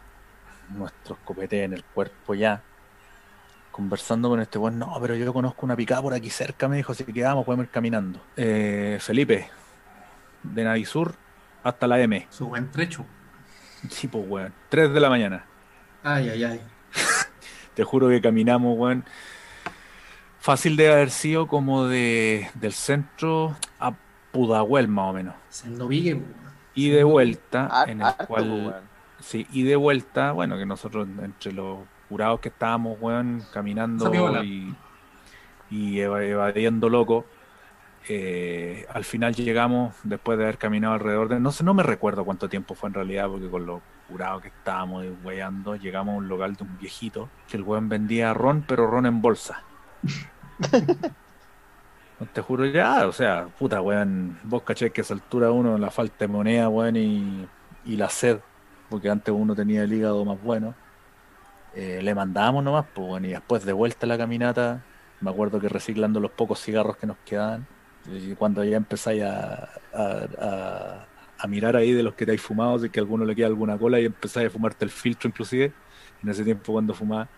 [0.69, 2.61] nuestros copetes en el cuerpo ya,
[3.71, 6.93] conversando con este weón, no, pero yo conozco una picada por aquí cerca, me dijo,
[6.93, 8.19] si quedamos podemos ir caminando.
[8.35, 9.49] Eh, Felipe,
[10.43, 11.13] de Navisur
[11.63, 12.27] hasta la M.
[12.29, 13.05] Su buen trecho.
[13.89, 14.53] Sí, pues, weón.
[14.69, 15.45] 3 de la mañana.
[16.03, 16.61] Ay, ay, ay.
[17.73, 19.05] Te juro que caminamos, weón.
[20.49, 23.93] Fácil de haber sido como de, del centro a
[24.31, 25.35] Pudahuel, más o menos.
[25.47, 26.19] Sendo Vigue,
[26.73, 28.81] Y de vuelta, en el harto, cual.
[29.19, 31.77] Sí, y de vuelta, bueno, que nosotros entre los
[32.09, 34.11] jurados que estábamos, weón, caminando
[34.43, 34.73] y,
[35.69, 37.27] y eva- evadiendo loco,
[38.07, 42.25] eh, al final llegamos, después de haber caminado alrededor de, no sé, no me recuerdo
[42.25, 46.27] cuánto tiempo fue en realidad, porque con los jurados que estábamos weyando, llegamos a un
[46.27, 49.61] local de un viejito, que el weón vendía ron, pero ron en bolsa.
[52.17, 55.77] No te juro ya, o sea, puta weón, vos caché que a esa altura uno
[55.77, 57.49] la falta de moneda, weón, y,
[57.81, 58.43] y la sed,
[58.89, 60.77] porque antes uno tenía el hígado más bueno,
[61.71, 64.85] eh, le mandábamos nomás, pues bueno, y después de vuelta a la caminata,
[65.19, 67.69] me acuerdo que reciclando los pocos cigarros que nos quedaban,
[68.05, 72.89] y cuando ya empezáis a- a mirar ahí de los que te hay fumado, si
[72.89, 75.77] que a alguno le queda alguna cola y empezáis a fumarte el filtro inclusive,
[76.21, 77.31] en ese tiempo cuando fumaba,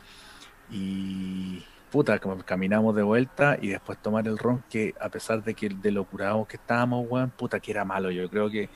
[0.68, 5.54] y puta, como caminamos de vuelta y después tomar el ron que a pesar de
[5.54, 8.70] que de lo curados que estábamos, weón, puta que era malo, yo creo que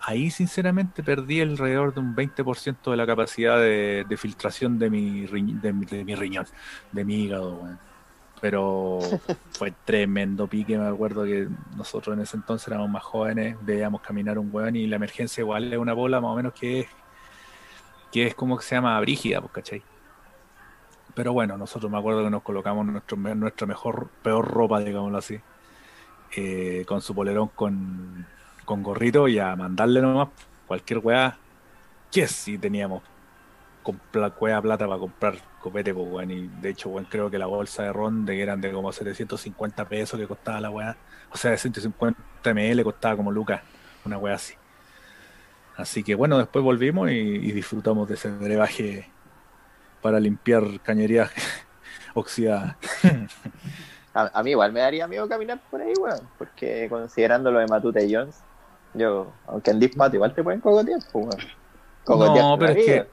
[0.00, 5.26] ahí sinceramente perdí alrededor de un 20% de la capacidad de, de filtración de mi,
[5.26, 6.46] de, mi, de mi riñón,
[6.92, 7.78] de mi hígado, weón.
[8.40, 9.00] Pero
[9.52, 14.38] fue tremendo pique, me acuerdo que nosotros en ese entonces éramos más jóvenes, veíamos caminar
[14.38, 16.86] un weón y la emergencia igual es una bola más o menos que es,
[18.12, 19.82] que es como que se llama brígida, pues, ¿cachai?
[21.14, 25.40] Pero bueno, nosotros me acuerdo que nos colocamos nuestro, nuestra mejor, peor ropa, digámoslo así,
[26.36, 28.26] eh, con su polerón con,
[28.64, 30.28] con gorrito y a mandarle nomás
[30.66, 31.38] cualquier weá.
[32.10, 33.02] Que sí teníamos
[34.38, 36.30] cueva plata para comprar copete, pues weón.
[36.30, 39.88] Y de hecho, weón, creo que la bolsa de ron de eran de como 750
[39.88, 40.96] pesos que costaba la weá.
[41.30, 42.18] O sea, de 150
[42.54, 43.62] ml costaba como lucas,
[44.04, 44.54] una weá así.
[45.76, 49.08] Así que bueno, después volvimos y, y disfrutamos de ese brebaje
[50.04, 51.30] para limpiar cañerías
[52.14, 52.76] oxidadas.
[54.16, 56.20] A, a mí igual me daría miedo caminar por ahí, weón.
[56.38, 58.36] Porque considerando lo de Matute y Jones,
[58.92, 61.48] yo, aunque en dispato, igual te pueden cogotear, pues, weón.
[62.04, 63.06] Cogotear No, pero es que.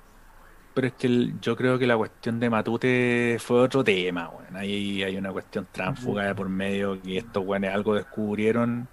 [0.76, 4.56] Pero es que el- yo creo que la cuestión de Matute fue otro tema, weón.
[4.56, 8.88] Ahí hay una cuestión tránsfuga de por medio que estos weones algo descubrieron.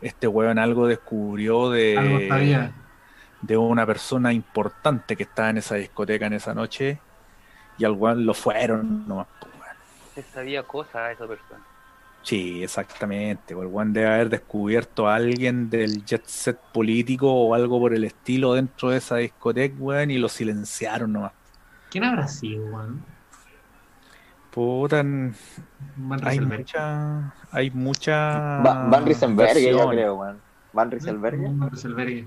[0.00, 2.72] Este weón algo descubrió de,
[3.40, 6.98] de una persona importante que estaba en esa discoteca en esa noche
[7.78, 9.26] y al weón lo fueron nomás.
[10.14, 11.60] Se sabía cosas a esa persona.
[12.22, 13.54] Sí, exactamente.
[13.54, 18.04] El weón debe haber descubierto a alguien del jet set político o algo por el
[18.04, 21.32] estilo dentro de esa discoteca, weón, y lo silenciaron nomás.
[21.90, 23.02] ¿Quién habrá sido, weón?
[24.50, 25.32] Puta, n-
[25.96, 28.14] Van hay mucha, hay mucha
[28.60, 30.38] Va- Van Riesenberg, yo creo, weón.
[30.74, 31.40] Van Rieselberg.
[31.40, 32.26] Van Rieselberg.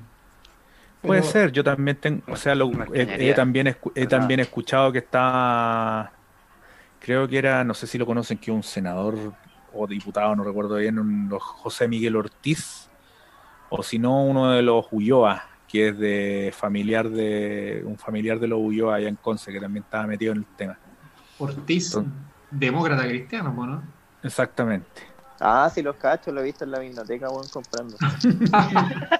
[1.05, 3.35] Puede Pero- ser, yo también tengo, o sea, lo- he, he cañería.
[3.35, 4.09] también escu- he Ajá.
[4.09, 6.11] también escuchado que está,
[6.99, 9.15] creo que era, no sé si lo conocen, que un senador
[9.73, 12.89] o diputado, no recuerdo bien, un, José Miguel Ortiz,
[13.69, 18.47] o si no, uno de los Ulloa, que es de familiar de un familiar de
[18.47, 20.77] los Ulloa allá en Conce, que también estaba metido en el tema.
[21.39, 22.13] Ortiz, Entonces-
[22.51, 23.83] demócrata cristiano, ¿no?
[24.23, 24.87] Exactamente.
[25.39, 27.97] Ah, sí, los cachos, lo he visto en la biblioteca, weón, comprando.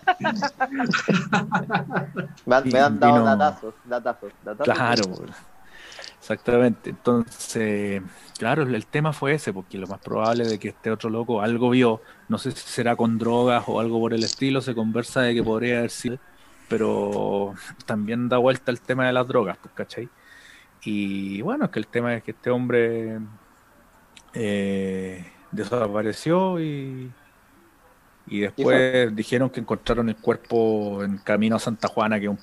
[2.46, 4.74] Me, han- me han dado datazos, datazos, datazos.
[4.74, 5.04] Claro,
[6.20, 6.90] exactamente.
[6.92, 8.02] Entonces,
[8.38, 11.70] claro, el tema fue ese, porque lo más probable de que este otro loco algo
[11.70, 15.34] vio, no sé si será con drogas o algo por el estilo, se conversa de
[15.36, 16.20] que podría haber sido,
[16.68, 17.54] pero
[17.86, 20.10] también da vuelta el tema de las drogas, pues, ¿cachai?
[20.82, 23.20] Y bueno, es que el tema es que este hombre
[24.34, 27.16] eh, desapareció y,
[28.28, 32.40] y después dijeron que encontraron el cuerpo en camino a Santa Juana, que es un,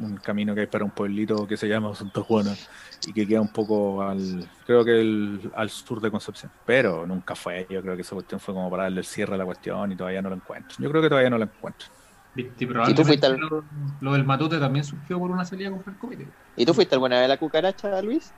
[0.00, 2.58] un camino que hay para un pueblito que se llama Santa Juana
[3.02, 6.50] y que queda un poco al, creo que el- al sur de Concepción.
[6.64, 9.38] Pero nunca fue, yo creo que esa cuestión fue como para darle el cierre a
[9.38, 10.76] la cuestión y todavía no lo encuentro.
[10.78, 11.88] Yo creo que todavía no lo encuentro.
[12.34, 13.64] Viste, y probablemente fuiste al- lo,
[14.00, 16.28] lo del matute también surgió por una salida con Francoite.
[16.56, 18.32] ¿Y tú fuiste alguna vez a la cucaracha, Luis?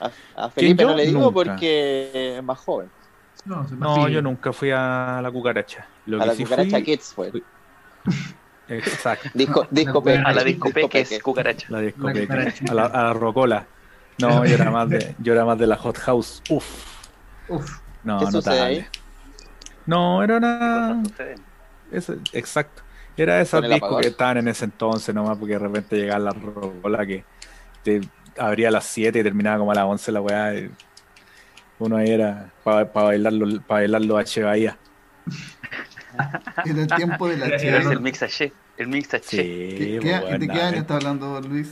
[0.00, 1.32] A, a Felipe no le digo Nunca.
[1.32, 2.92] porque es más joven.
[3.44, 5.86] No, No, yo nunca fui a la cucaracha.
[6.06, 7.30] Lo A que la sí cucaracha fui, Kids fue.
[7.30, 7.44] fui-
[8.68, 11.22] exacto, Disco, disco A la A la disco discopeca es peque.
[11.22, 11.66] cucaracha.
[11.70, 11.78] la
[12.70, 13.66] a la, a la rocola.
[14.18, 16.42] No, yo era más de, yo era más de la hot house.
[16.50, 16.66] Uf,
[17.48, 18.80] Uf, no, ¿Qué sucede notable.
[18.80, 18.86] ahí?
[19.86, 21.02] No, era una.
[21.92, 22.82] Eso, exacto.
[23.16, 27.06] Era el discos que estaban en ese entonces nomás, porque de repente llegaba la rocola
[27.06, 27.24] que
[27.82, 28.00] te
[28.38, 30.54] abría a las 7 y terminaba como a las 11 la weá.
[30.54, 30.70] y
[31.78, 34.76] Uno ahí era para bailarlo, para bailarlo a Che Bahía.
[36.64, 37.92] Era el tiempo de la Era es chela.
[37.92, 38.52] el mix H.
[38.76, 39.22] El mix H.
[39.24, 41.70] Sí, ¿Qué- pues, qué- ¿De qué año está hablando Luis?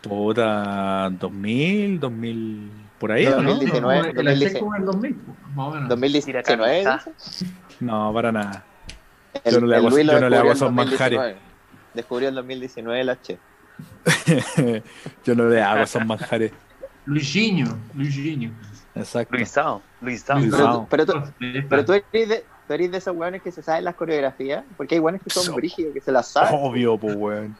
[0.00, 3.50] Puta, 2000, 2000, por ahí, ¿o ¿no?
[3.50, 4.46] 2019, el 2019.
[4.50, 5.88] H como el 2000, po, más o menos.
[5.88, 7.46] 2019, Mira, dice.
[7.80, 8.64] No, para nada.
[9.44, 11.18] El- Yo no le hago- yo no le hago esos manjares.
[11.18, 11.36] 2019.
[11.94, 13.38] Descubrió en 2019 el H.
[15.24, 16.52] Yo no le hago esos manjares.
[17.04, 18.50] Luisinho, Luisinho.
[18.94, 19.34] Exacto.
[19.36, 19.82] Luisao.
[20.00, 20.38] Luisao.
[20.38, 21.22] Luis- Pero, pero, tú,
[21.68, 24.96] pero tú eres de, tú eres de esos weones que se saben las coreografías, porque
[24.96, 26.50] hay weones que son So- brígidos, que se las saben.
[26.60, 27.56] Obvio, pues, weón.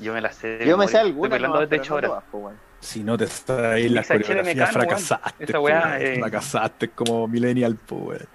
[0.00, 0.58] Yo me la sé.
[0.58, 2.56] de Yo me sé algunas, no, todas, po, weón.
[2.80, 5.44] Si no te sabes las coreografías, fracasaste.
[5.44, 6.18] Esa weá, eh.
[6.20, 8.26] Fracasaste como millennial, pues, weón.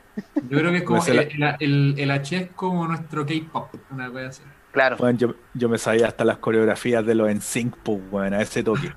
[0.49, 4.09] Yo creo que es como la- el, el, el- H es como nuestro K-pop, una
[4.09, 4.41] cosa así.
[4.71, 4.97] Claro.
[5.11, 8.91] Yo, yo me sabía hasta las coreografías de los NSYNC, pues, weón, a ese toque.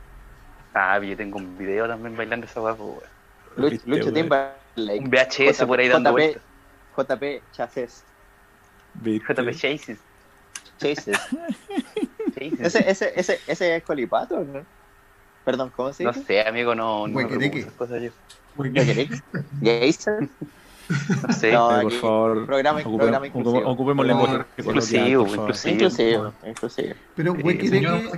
[0.74, 3.10] Ah, yo tengo un video también bailando esa guapo, weón.
[3.56, 4.12] Lucho.
[4.12, 5.00] Timberlake.
[5.00, 6.42] Un VHS por ahí dando JP, vueltas.
[6.96, 8.04] JP Chases.
[9.02, 9.98] JP Chases.
[10.78, 11.18] Chases.
[12.36, 14.64] Ese, ese, ese, ese es Colipato, ¿no?
[15.44, 16.24] Perdón, ¿cómo se No dice?
[16.24, 17.66] sé, amigo, no, no me Huequereque.
[21.32, 21.52] Sé.
[21.52, 23.68] No, Eh, por favor, programa- ocupe- programa inclusivo.
[23.70, 26.32] ocupemos lenguaje inclusivo, inclusivo.
[26.46, 26.96] Inclusive.
[27.16, 27.42] Pero Sí,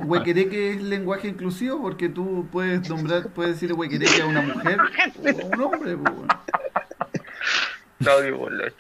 [0.05, 5.29] huequereque, es lenguaje inclusivo porque tú puedes nombrar, puedes decirle huequereque a una mujer o
[5.29, 5.97] a un hombre.
[5.97, 6.29] pues.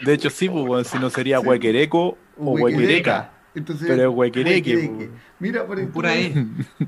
[0.04, 1.46] De hecho, sí, pues, si no sería Sí.
[1.46, 3.30] huequereco o huequereca.
[3.54, 5.10] Entonces, Pero es huequereque, huequereque.
[5.38, 6.46] Mira, por, ejemplo, E.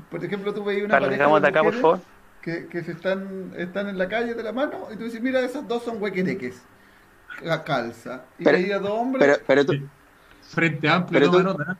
[0.09, 1.99] por ejemplo, tú veis una Para pareja de acá, por favor.
[2.41, 5.39] que, que se están, están en la calle de la mano y tú dices, mira,
[5.41, 6.61] esas dos son huequereques.
[7.41, 8.23] La calza.
[8.39, 9.25] Y Pero- veis a dos hombres.
[9.25, 9.73] Pero, pero, tú,
[10.49, 11.77] Frente amplio, Pero toma tú- nota.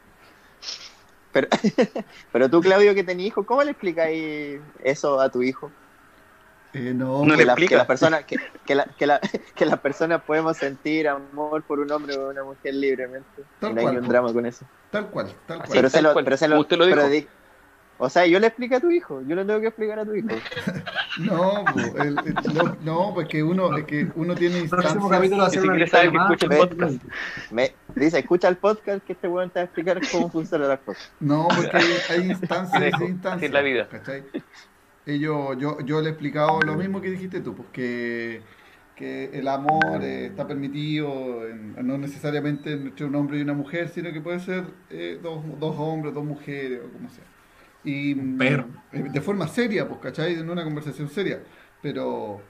[1.32, 1.48] pero,
[2.32, 5.72] pero tú, Claudio, que tenés hijo, ¿cómo le explicáis eso a tu hijo?
[6.74, 8.36] Eh, no, No que, le la- que las personas que,
[8.66, 9.20] que, la- que, la-
[9.56, 13.80] que las personas podemos sentir amor por un hombre o una mujer libremente Tal no
[13.80, 14.12] hay cual, ni un po.
[14.12, 15.70] drama con eso tal cual, tal cual.
[15.72, 16.26] pero, se tal lo, cual.
[16.26, 16.98] pero se lo Usted lo dijo.
[16.98, 17.08] pero
[17.98, 20.14] o sea yo le expliqué a tu hijo yo le tengo que explicar a tu
[20.16, 20.28] hijo
[21.18, 24.68] No, po, el- el- no, no, pues que uno, es que uno tiene
[25.10, 25.54] capítulo instancias.
[25.54, 27.04] ser Si una quieres saber que escuche el podcast.
[27.52, 30.80] me dice escucha el podcast que este weón te va a explicar cómo funcionan las
[30.82, 33.52] cosas No, porque hay, hay instancias Dejo, y instancias.
[33.52, 33.88] la vida.
[33.88, 34.26] ¿cachai?
[35.06, 38.42] Y yo, yo, yo le he explicado lo mismo que dijiste tú, pues que,
[38.96, 43.90] que el amor eh, está permitido, en- no necesariamente entre un hombre y una mujer,
[43.90, 47.24] sino que puede ser eh, dos, dos hombres, dos mujeres, o como sea.
[47.86, 48.66] Y Un perro.
[48.92, 50.34] mm, de forma seria, pues, ¿cachai?
[50.34, 51.42] En una conversación seria.
[51.82, 52.42] Pero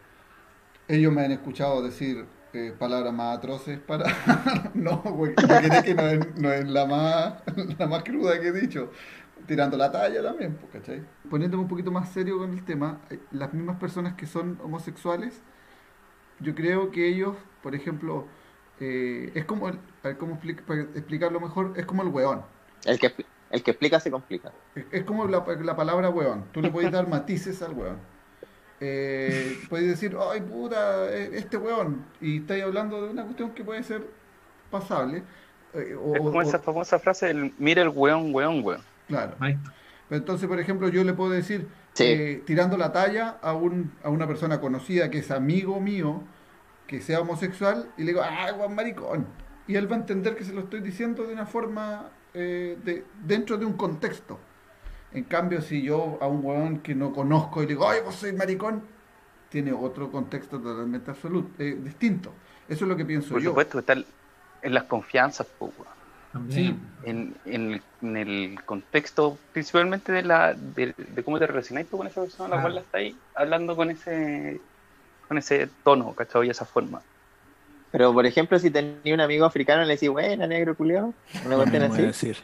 [0.88, 4.06] ellos me han escuchado decir eh, palabras más atroces para...
[4.74, 7.34] no, güey, porque que no es, no es la, más,
[7.80, 8.92] la más cruda que he dicho.
[9.48, 11.04] Tirando la talla también, pues, ¿cachai?
[11.30, 15.42] Poniéndome un poquito más serio con el tema, eh, las mismas personas que son homosexuales,
[16.40, 18.28] yo creo que ellos, por ejemplo,
[18.80, 21.74] eh, es como, el, a ver, ¿cómo explic- para explicarlo mejor?
[21.76, 22.42] Es como el weón.
[22.86, 23.12] el que
[23.52, 24.52] el que explica se complica
[24.92, 26.46] Es, como la, la palabra weón.
[26.52, 27.98] Tú le puedes dar matices al weón.
[28.82, 32.06] Eh, puedes decir, ay puta, eh, este weón.
[32.20, 34.06] Y estáis hablando de una cuestión que puede ser
[34.70, 35.24] pasable.
[35.74, 38.82] eh, o- Es como o- esa famosa frase, el, mira el weón, weón, weón.
[39.08, 39.36] claro.
[39.40, 39.58] Ahí.
[40.10, 42.04] Pero entonces, por ejemplo, yo le puedo decir, Sí.
[42.06, 46.22] eh, tirando la talla a, un, a una persona conocida que es amigo mío,
[46.88, 49.26] que sea homosexual, y le digo, ah, Juan Maricón.
[49.68, 53.04] Y él va a entender que se lo estoy diciendo de una forma, eh, de,
[53.24, 54.38] dentro de un contexto.
[55.14, 58.16] En cambio, si yo a un huevón que no conozco y le digo, ay, vos
[58.16, 58.84] soy maricón,
[59.50, 62.32] tiene otro contexto totalmente absoluto, eh, distinto.
[62.68, 63.52] Eso es lo que pienso Por yo.
[63.52, 65.74] supuesto, está en las confianzas, weón.
[66.34, 66.80] También.
[67.04, 67.10] Sí.
[67.10, 71.96] en, en el, en el contexto principalmente de la de, de cómo te relacionáis tú
[71.98, 72.62] con esa persona la Claro.
[72.64, 74.60] cual la estáis hablando con ese
[75.30, 76.48] con ese tono, ¿cachai?
[76.48, 77.02] Y esa forma.
[77.96, 81.14] Pero, por ejemplo, si tenía un amigo africano, le decís, buena, negro culiao.
[81.46, 82.28] Una Lo cuestión mismo voy a así.
[82.28, 82.44] decir.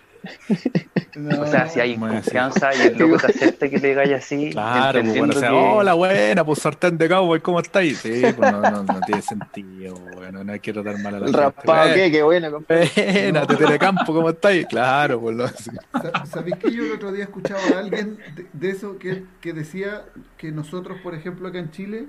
[1.15, 4.13] No, O sea, si hay Bueno, confianza y el loco te acepta que le digáis
[4.13, 7.97] así, Claro, pues bueno, o sea, que- hola, buena, pues sartén de cowboy, ¿cómo estáis?
[7.99, 11.25] Sí, pues no, no, no tiene sentido, bueno, no hay que tratar mal a la
[11.25, 11.41] El gente.
[11.41, 12.11] raspado, ¿qué?
[12.11, 12.89] Qué bueno, compadre.
[12.95, 14.65] Buena, te telecampo, ¿cómo estáis?
[14.67, 18.69] Claro, pues lo Sa- ¿Sabéis que yo el otro día escuchaba a alguien de, de
[18.69, 20.05] eso que, que decía
[20.37, 22.05] que nosotros, por ejemplo, acá en Chile,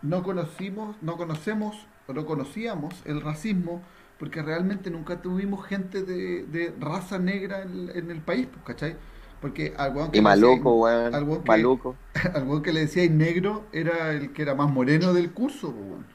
[0.00, 1.76] no conocimos, no conocemos
[2.12, 3.82] no conocíamos el racismo
[4.18, 8.96] porque realmente nunca tuvimos gente de, de raza negra en, en el país, pues, ¿cachai?
[9.40, 11.42] Porque al weón que Y le maluco, al weón.
[11.42, 11.96] que- Maluco.
[12.34, 15.84] al weón que le decía negro era el que era más moreno del curso, pues,
[15.88, 16.06] weón.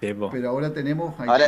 [0.00, 0.30] Sí, po.
[0.30, 1.46] pero ahora tenemos hay, Ahora-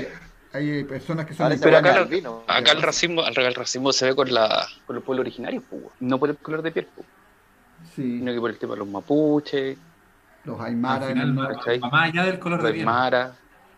[0.53, 2.43] hay personas que son Ahora Pero acá albino.
[2.47, 5.89] Acá el racismo, al el racismo se ve con la con los pueblos originarios, weón.
[6.01, 6.87] no por el color de piel,
[7.97, 9.77] sí, sino que por el tema de los mapuches,
[10.45, 11.79] los Al aymara final, en- va- ¿cachai?
[11.81, 12.87] va más allá del color de los piel.
[12.87, 13.35] mara,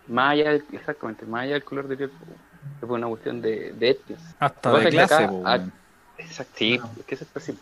[0.08, 3.72] más allá del- exactamente, más allá del color de piel, es por una cuestión de,
[3.72, 4.34] de etnias.
[4.38, 5.72] Hasta que de que clase, acá- po, ah, weón.
[6.18, 6.92] Exacto, sí, Claro.
[6.98, 7.58] es que eso es así.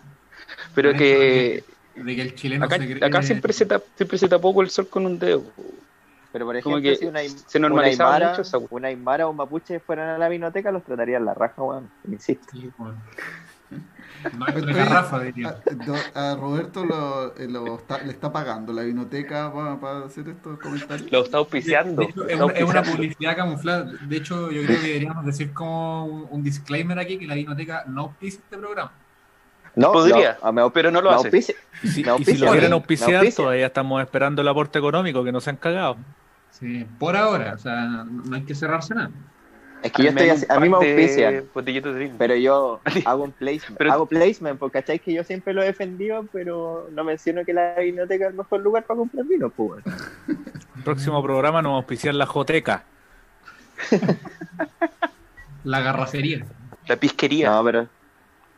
[0.75, 1.65] Pero que
[1.95, 3.05] De que el chileno acá, se cree...
[3.05, 5.43] acá siempre se tapa, siempre se tapó el sol con un dedo.
[5.43, 5.65] po.
[6.33, 9.31] Pero, por ejemplo, que si una, se normalizaba una aymara, mucho esa una aymara o
[9.31, 11.89] un mapuche fueran a la vinoteca, los tratarían la raja, weón.
[12.09, 12.47] Insisto.
[12.51, 13.01] Sí, bueno.
[14.33, 15.61] No una garrafa, diría.
[16.14, 21.11] A, Roberto lo, eh, lo está- le está pagando la biblioteca para, hacer estos comentarios.
[21.12, 22.03] Lo está auspiciando.
[22.03, 22.93] De hecho, lo es, está una, es una auspiciando.
[22.93, 23.85] publicidad camuflada.
[24.03, 27.85] De hecho, yo creo que deberíamos decir como un, un disclaimer aquí que la biblioteca
[27.87, 28.93] no auspicia este programa.
[29.77, 31.27] No, Podría, no, pero no lo hace.
[31.29, 33.37] auspicia- Y si, me y si auspicia, lo quieren auspiciar, auspicia.
[33.45, 35.97] todavía estamos esperando el aporte económico, que no se han cagado.
[36.51, 39.11] Sí, por ahora, o sea, no hay que cerrarse nada.
[39.85, 41.43] Es que yo estoy así- a mí me vino.
[42.18, 43.76] pero yo hago un placement.
[43.78, 47.53] Pero- hago placement, porque cacháis que yo siempre lo he defendido, pero no menciono que
[47.53, 49.85] la biblioteca es el mejor lugar para comprar vino, pues.
[50.85, 52.85] próximo programa nos va a auspiciar la Joteca.
[55.64, 56.45] La garracería.
[56.87, 57.51] La pisquería.
[57.51, 57.87] No, pero,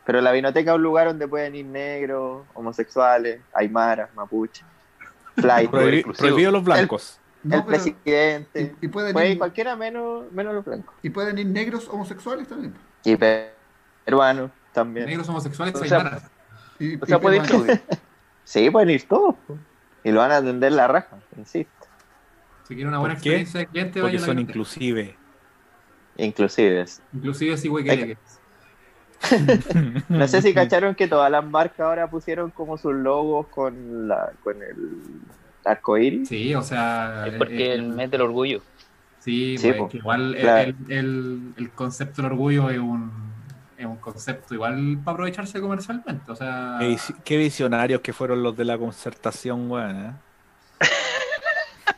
[0.05, 4.63] pero la vinoteca es un lugar donde pueden ir negros, homosexuales, aymaras, mapuche,
[5.35, 6.27] flight, Prohibi- inclusivo.
[6.27, 7.19] prohibido los blancos.
[7.43, 8.75] No, el pero- presidente.
[8.81, 10.95] y, y pueden Puede ir ir, cualquiera menos, menos los blancos.
[11.03, 12.73] y pueden ir negros homosexuales también.
[13.03, 13.51] Y pe-
[14.05, 15.05] peruanos también.
[15.05, 16.21] Negros homosexuales O sea.
[16.79, 17.43] Y, O sea, y puede ir.
[17.43, 17.79] Claudio.
[18.43, 19.35] Sí, pueden ir todos.
[20.03, 21.71] Y lo van a atender la raja, insisto.
[22.67, 25.15] Si quiere una buena experiencia de cliente, Porque son inclusive.
[26.17, 26.81] Inclusive.
[26.81, 28.17] es- Inclusive si huequereques.
[30.09, 34.31] No sé si cacharon que todas las marcas ahora pusieron como sus logos con la
[34.43, 34.75] con el
[35.67, 36.27] arco iris.
[36.29, 37.25] Sí, o sea...
[37.27, 38.61] Es porque eh, el mes del orgullo.
[39.19, 40.69] Sí, Sí, pues, igual el- Claro.
[40.69, 43.11] el, el- el concepto del orgullo es un,
[43.77, 46.31] es un concepto igual para aprovecharse comercialmente.
[46.31, 50.05] O sea, Qué, vis- qué visionarios que fueron los de la concertación, weón.
[50.05, 50.13] ¿eh?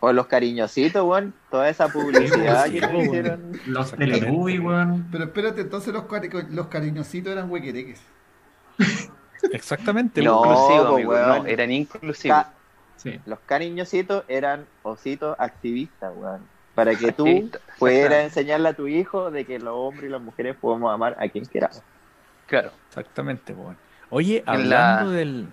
[0.05, 1.33] O los cariñositos, weón.
[1.49, 3.01] Toda esa publicidad Sí, que weón.
[3.05, 3.51] hicieron.
[3.67, 3.91] los.
[3.93, 5.07] Teletubbies, weón.
[5.09, 8.01] Pero espérate, entonces los, cari- los cariñositos eran huequereques.
[9.51, 10.21] Exactamente.
[10.21, 10.53] No, weón.
[10.53, 11.11] Inclusivo, po, amigo.
[11.11, 11.27] weón.
[11.27, 12.37] No, eran inclusivos.
[12.37, 12.53] Ca-
[12.95, 13.19] Sí.
[13.25, 16.41] los cariñositos eran ositos activistas, weón.
[16.73, 20.21] Para que tú Activista, pudieras enseñarle a tu hijo de que los hombres y las
[20.21, 21.81] mujeres podemos amar a quien queramos.
[22.47, 22.71] Claro.
[22.87, 23.77] Exactamente, weón.
[24.09, 25.47] Oye, hablando la- del,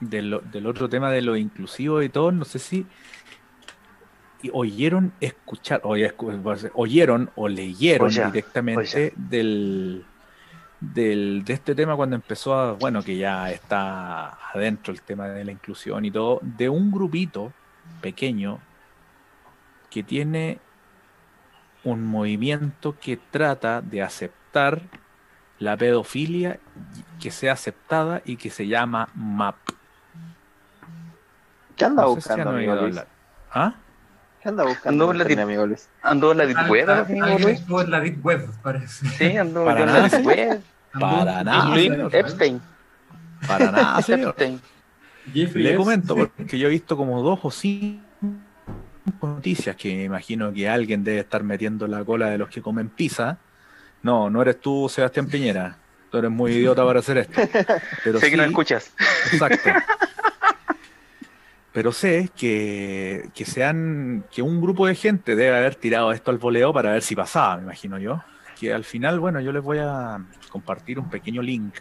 [0.00, 2.86] del, del otro tema de lo inclusivo y todo, no sé si
[4.52, 9.12] oyeron escuchar, oye, escu- oyeron o leyeron Oye, directamente oye.
[9.16, 10.04] del,
[10.82, 15.44] del de este tema cuando empezó a, bueno, que ya está adentro el tema de
[15.44, 17.52] la inclusión y todo, de un grupito
[18.00, 18.58] pequeño
[19.90, 20.58] que tiene
[21.84, 24.82] un movimiento que trata de aceptar
[25.60, 26.58] la pedofilia
[27.20, 29.56] que sea aceptada y que se llama MAP.
[31.76, 33.00] ¿Qué anda No sé si buscando, amigo Luis?
[33.52, 33.74] ¿Ah?
[34.42, 35.88] ¿Qué anda buscando, Andó en la tip- amigo Luis?
[36.02, 37.60] Andó en la deep web, Al- amigo alguien Luis.
[37.60, 39.06] estuvo en la Deep Web, parece.
[39.08, 40.62] Sí, andó en la deep web.
[40.98, 42.14] Para nada, señor.
[42.14, 42.60] Epstein.
[43.46, 44.28] Para nada, señor.
[44.30, 44.60] Epstein.
[45.32, 48.02] Jeffrey Le comento porque yo he visto como dos o cinco
[49.22, 52.88] noticias que me imagino que alguien debe estar metiendo la cola de los que comen
[52.88, 53.38] pizza.
[54.02, 55.76] No, no eres tú, Sebastián Piñera.
[56.10, 57.40] Tú eres muy idiota para hacer esto.
[58.04, 58.92] Pero sé que no sí- escuchas.
[59.32, 59.70] Exacto.
[61.72, 66.36] Pero sé que, que sean que un grupo de gente debe haber tirado esto al
[66.36, 68.22] voleo para ver si pasaba, me imagino yo.
[68.60, 70.18] Que al final, bueno, yo les voy a
[70.52, 71.74] compartir un pequeño link,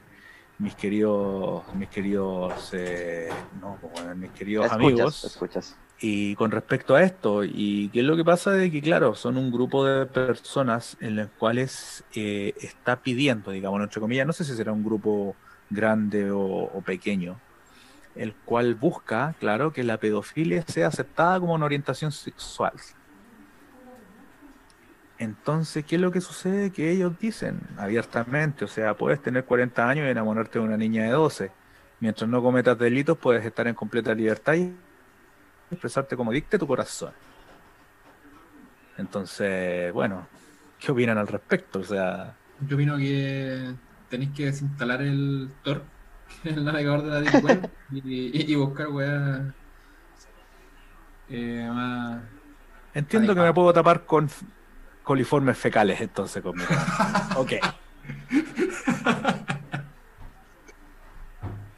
[0.58, 5.24] mis queridos, mis queridos, eh, no, pues, mis queridos Escuchas, amigos.
[5.26, 5.78] escuchas.
[6.00, 9.38] Y con respecto a esto, y qué es lo que pasa de que, claro, son
[9.38, 14.44] un grupo de personas en las cuales eh, está pidiendo, digamos, entre comillas, no sé
[14.46, 15.36] si será un grupo
[15.70, 17.40] grande o, o pequeño,
[18.16, 22.74] el cual busca, claro, que la pedofilia sea aceptada como una orientación sexual.
[25.22, 26.72] Entonces, ¿qué es lo que sucede?
[26.72, 31.04] Que ellos dicen abiertamente, o sea, puedes tener 40 años y enamorarte de una niña
[31.04, 31.52] de 12.
[32.00, 34.74] Mientras no cometas delitos, puedes estar en completa libertad y
[35.70, 37.12] expresarte como dicte tu corazón.
[38.98, 40.26] Entonces, bueno,
[40.80, 41.80] ¿qué opinan al respecto?
[41.80, 42.34] O sea,
[42.68, 43.76] Yo opino que
[44.10, 45.84] tenéis que desinstalar el Tor,
[46.44, 48.00] el navegador de la Deep Web, y,
[48.42, 49.54] y- y buscar weá
[51.30, 52.24] eh, más.
[52.96, 54.28] entiendo que me puedo tapar con
[55.12, 56.70] coliformes fecales entonces conmigo.
[57.36, 57.52] ok.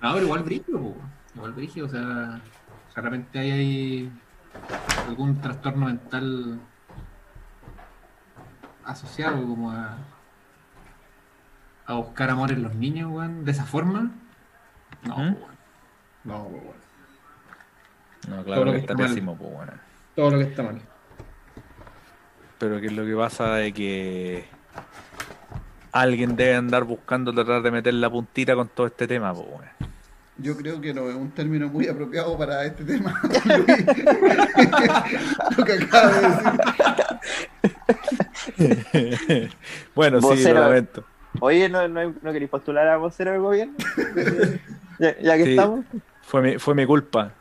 [0.02, 0.94] No, pero igual brillo,
[1.34, 2.40] igual brillo, o sea,
[2.96, 4.12] de repente hay, hay
[5.08, 6.60] algún trastorno mental
[8.86, 9.98] asociado como a,
[11.88, 14.12] a buscar amor en los niños, weón, de esa forma.
[15.08, 15.22] No, ¿Mm?
[15.22, 15.38] weón.
[16.26, 16.84] no, weón.
[18.28, 19.08] No, Todo claro lo que que está mal.
[19.08, 19.74] pésimo, pues bueno.
[20.16, 20.82] todo lo que está mal.
[22.64, 24.46] Pero que es lo que pasa de que
[25.92, 29.68] alguien debe andar buscando tratar de meter la puntita con todo este tema, pues bueno.
[30.38, 33.22] Yo creo que no es un término muy apropiado para este tema.
[33.44, 33.68] Luis.
[35.58, 36.22] Lo que acaba de
[38.56, 39.52] decir.
[39.94, 41.04] bueno, sí, lo lamento.
[41.42, 43.74] Oye, ¿no, no, no queréis postular a vocero del gobierno?
[45.00, 45.50] ya, ya que Sí.
[45.50, 45.84] estamos.
[46.22, 47.34] Fue mi, fue mi culpa.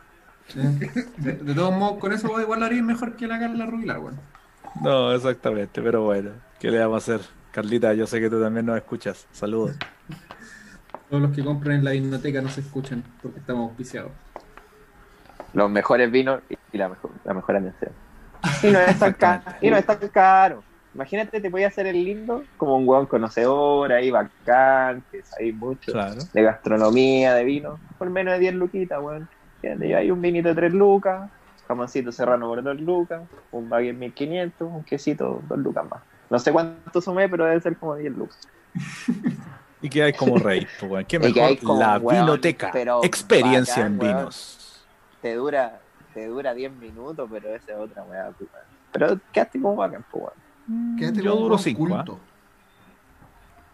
[0.53, 4.01] De, de todos modos, con eso vos igual lo harías mejor que la Carla Rubilar,
[4.01, 4.33] weón.
[4.81, 7.27] No, exactamente, pero bueno, ¿qué le vamos a hacer?
[7.51, 9.27] Carlita, yo sé que tú también nos escuchas.
[9.33, 9.77] Saludos.
[11.11, 14.11] Todos los que compran en la biblioteca no se escuchan porque estamos auspiciados.
[15.53, 16.41] Los mejores vinos
[16.73, 17.93] y la mejor, la mejor atención.
[18.63, 19.43] Y no es tan caro.
[19.61, 20.63] Y no es tan caro.
[20.95, 25.55] Imagínate, te voy a hacer el lindo como un hueón conocedor ahí, bacán, que sabéis
[25.55, 26.23] mucho Claro.
[26.33, 29.29] de gastronomía, de vino, por menos de 10 luquitas, weón.
[29.57, 29.91] ¿Entiendes?
[29.91, 31.31] Y hay un vinito de 3 lucas,
[31.69, 36.01] jamoncito serrano por 2 lucas, un baguette 1500, un quesito 2 lucas más.
[36.31, 38.39] No sé cuánto sumé, pero debe ser como 10 lucas.
[39.83, 41.05] Y que hay como rey, pues, weón.
[41.05, 41.43] ¿Qué mejor?
[41.43, 42.71] hay como, la weón, vinoteca.
[42.73, 44.17] pero Experiencia bacán, en weón.
[44.19, 44.85] vinos.
[45.21, 45.81] Te dura,
[46.15, 48.65] te dura 10 minutos, pero esa es otra weá, pues, weón.
[48.93, 50.97] Pero quedaste como bacán, pues, weón.
[50.97, 52.05] Quédate Yo duro buen cinco, ¿ah?
[52.05, 52.21] culto.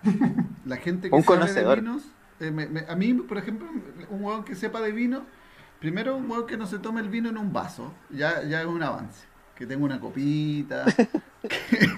[0.65, 1.77] La gente que Un sabe conocedor.
[1.77, 2.03] de vinos,
[2.41, 3.69] eh, me- me- a mí, por ejemplo,
[4.11, 5.23] un hueón que sepa de vino,
[5.81, 8.67] primero un hueón que no se tome el vino en un vaso, ya, ya es
[8.67, 9.27] un avance.
[9.55, 10.85] Que tenga una copita,
[11.43, 11.89] que,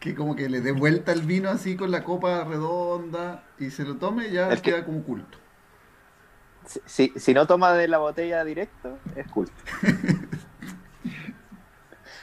[0.00, 3.84] que como que le dé vuelta el vino así con la copa redonda y se
[3.84, 5.38] lo tome, ya El que- queda como culto.
[6.64, 9.48] Si, si, si no toma de la botella directo, es cool.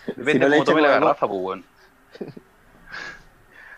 [0.07, 1.65] Depende Si no de le cómo tome la garrafa, pues, weón.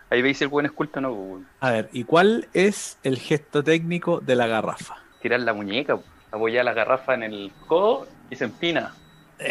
[0.10, 1.48] Ahí veis si el buen es culto o no, pues, weón.
[1.62, 4.98] A ver, ¿y cuál es el gesto técnico de la garrafa?
[5.22, 6.08] Tirar la muñeca, pues.
[6.32, 8.94] Apoyar la garrafa en el codo y se empina.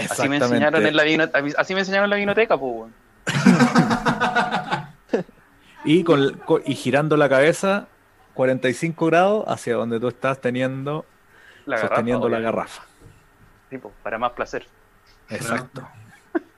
[0.09, 1.03] Así me enseñaron en la
[1.59, 2.91] así me enseñaron en la vinoteca, pues.
[5.85, 7.89] Y, con, con- y girando la cabeza
[8.35, 11.07] 45 grados hacia donde tú estás teniendo,
[11.64, 12.57] La garrafa, sosteniendo la obviamente.
[12.57, 12.83] garrafa.
[13.70, 14.66] Pues, para más placer.
[15.31, 15.89] Exacto.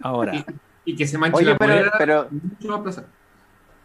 [0.02, 0.44] Ahora, Y,
[0.84, 3.04] y que se manche Oye, la pero, polera, pero, mucho más placer.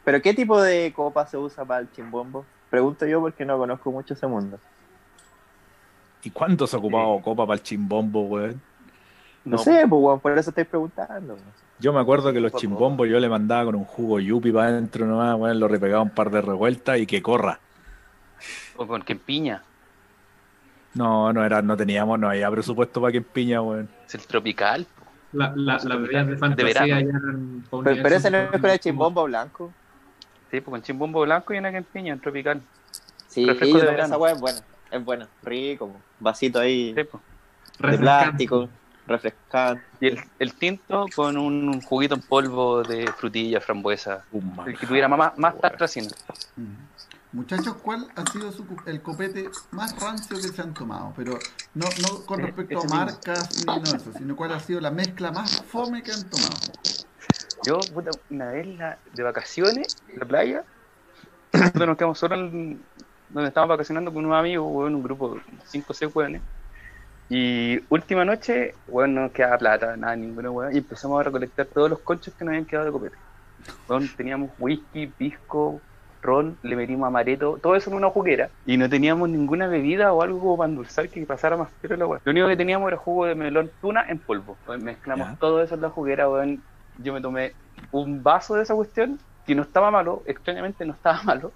[0.04, 2.44] pero ¿qué tipo de copa se usa para el chimbombo?
[2.72, 4.60] Pregunto yo porque no conozco mucho ese mundo.
[6.24, 8.62] ¿Y cuánto se ha ocupado copa para el chimbombo, weón?
[9.46, 11.38] No, No, sé, pues, weón, por eso estoy preguntando.
[11.80, 15.06] Yo me acuerdo que los chimbombos yo le mandaba con un jugo yupi para adentro
[15.06, 17.60] nomás, weón, lo repegaba un par de revueltas y que corra.
[18.76, 19.64] O con que empiña.
[20.94, 23.90] No, no era, no teníamos, no había presupuesto para que empiña, weón.
[24.08, 24.88] Es el tropical.
[25.34, 26.88] La, la, las bebidas de De fantasía verano.
[26.88, 29.72] ya eran Pero, pero ese no es con el chimbombo blanco.
[30.50, 32.62] Sí, pues con chimbombo blanco y una que empiña, en tropical.
[33.28, 34.60] Sí, Refresco de esa weá es buena.
[34.92, 37.24] Es buena, rico, vasito ahí Sí, de pues.
[37.80, 37.98] refrescante.
[38.00, 38.70] plástico,
[39.08, 39.84] refrescante.
[40.00, 44.24] Y el, el tinto con un juguito en polvo de frutilla, frambuesa.
[44.66, 46.08] El que tuviera más, más tartracina.
[46.56, 46.74] Mm.
[47.34, 51.14] Muchachos, ¿cuál ha sido su el copete más rancio que se han tomado?
[51.16, 51.38] Pero
[51.74, 54.80] no, no con Eh, respecto a marcas ni nada de eso, sino cuál ha sido
[54.80, 56.56] la mezcla más fome que han tomado.
[57.66, 60.64] Yo, puta, una vez la- de vacaciones, en la playa,
[61.54, 62.82] nosotros nos quedamos solos en-
[63.30, 66.42] donde estábamos vacacionando con unos amigos, weón, un grupo de 5 o 6 weones.
[67.30, 71.66] Y última noche, weón, no nos quedaba plata, nada, ninguno, weón, y empezamos a recolectar
[71.66, 73.18] todos los conchos que nos habían quedado de copete.
[73.90, 75.82] Weón, teníamos whisky, pisco,
[76.22, 80.22] ron, le metimos amaretto, todo eso en una juguera, y no teníamos ninguna bebida o
[80.22, 82.22] algo para endulzar que pasara más pero la weón.
[82.24, 84.58] Lo único que teníamos era jugo de melón tuna en polvo.
[84.66, 86.64] Weón, mezclamos todo eso en la juguera, weón.
[87.00, 87.52] Yo me tomé
[87.92, 91.52] un vaso de esa cuestión que no estaba malo, extrañamente no estaba malo,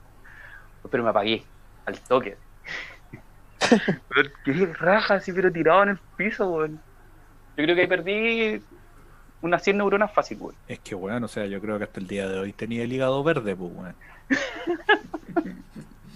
[0.90, 1.46] pero me apagué
[1.86, 2.38] al toque.
[4.10, 6.80] pero qué raja así, pero tirado en el piso, weón.
[7.58, 8.62] Yo creo que ahí perdí
[9.42, 10.56] unas 100 neuronas fácil, weón.
[10.68, 12.92] Es que, weón, o sea, yo creo que hasta el día de hoy tenía el
[12.94, 13.96] hígado verde, pues, weón.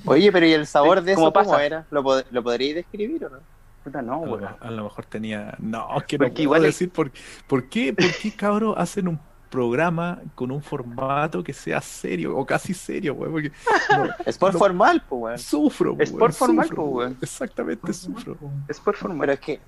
[0.05, 1.66] Oye, pero ¿y el sabor de ¿Cómo eso cómo pasa?
[1.66, 1.86] era?
[1.89, 3.38] ¿Lo, pod- ¿Lo podríais describir o no?
[3.84, 4.55] Puta, no, A lo, weón.
[4.59, 5.55] a lo mejor tenía.
[5.59, 7.11] No, es que no Porque puedo igual es- decir por,
[7.47, 12.45] por qué, por qué cabros hacen un programa con un formato que sea serio o
[12.45, 13.31] casi serio, weón.
[13.31, 13.51] Porque
[13.95, 14.59] no, Es por No.
[14.59, 15.39] formal, pues, weón.
[15.39, 17.17] sufro, Es weón, por formal, sufro, pues, weón.
[17.21, 18.37] Exactamente, sufro.
[18.67, 19.19] Es por forma.
[19.21, 19.59] Pero es que.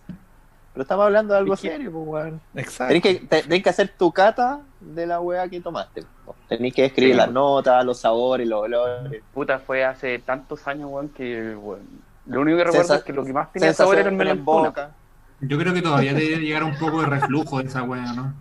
[0.74, 2.42] Pero estamos hablando de algo Es que- serio, pues, weón.
[2.56, 2.88] Exacto.
[2.94, 6.04] Tenés que, te- tenés que hacer tu cata de la weá que tomaste.
[6.26, 6.36] po.
[6.48, 7.18] Tenés que escribir Sí.
[7.18, 9.24] las notas, los sabores, los olores.
[9.34, 11.82] Puta, fue hace tantos años, weón, que, weón.
[12.28, 14.44] Lo único que recuerdo Sensa- es que lo que más tenía sabor era el melón
[14.44, 14.92] boca.
[15.40, 18.34] Yo creo que todavía te debe llegar un poco de reflujo de esa wea, ¿no?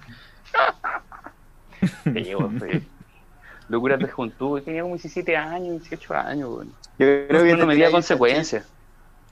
[2.04, 2.82] Sí, weón, fue
[3.68, 6.68] Locuras de juventud, tenía como 17 años, 18 años, weón.
[6.98, 8.64] Yo creo que No tiráis un consecuencias.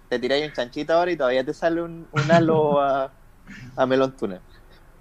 [0.09, 3.11] Te tiráis un chanchito ahora y todavía te sale un, un halo a,
[3.77, 4.41] a melón tuna.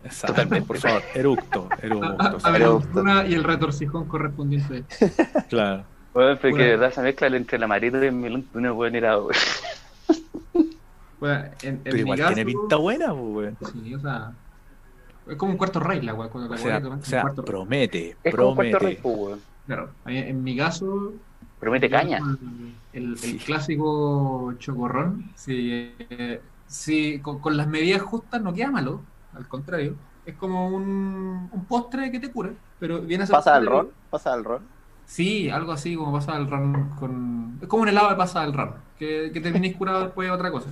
[0.03, 0.67] Exacto, Totalmente.
[0.67, 2.15] por favor, eructo, A, eructo.
[2.19, 4.83] a- a Pero- una y el retorcijón correspondiente.
[5.49, 5.83] Claro.
[6.13, 8.71] Weón, pero que Pura- de verdad esa mezcla entre la marita y el melón tuna,
[8.71, 9.31] weón, era, weón.
[11.19, 13.53] Wea, en, en Pero mi igual caso, tiene pinta buena, pues.
[13.71, 14.31] Sí, o sea.
[15.27, 16.29] Es como un cuarto rey la wea.
[16.29, 18.79] Cuando O sea, o sea, cuarto promete, Es como promete.
[18.79, 19.41] Rico, weón.
[19.65, 21.13] Claro, en mi caso.
[21.59, 22.19] Promete caña.
[22.91, 23.37] El, el Sí.
[23.39, 29.01] clásico chocorrón, si, eh, si con, con las medidas justas no queda malo,
[29.33, 29.95] al contrario.
[30.25, 33.89] Es como un, un postre que te cura, pero viene a ser ¿Pasa al ron?
[34.09, 34.61] ¿Pasa al ron?
[35.05, 37.59] Sí, algo así como pasa al ron con...
[37.61, 40.51] Es como un helado de pasa al ron, que, que terminéis curado después de otra
[40.51, 40.69] cosa.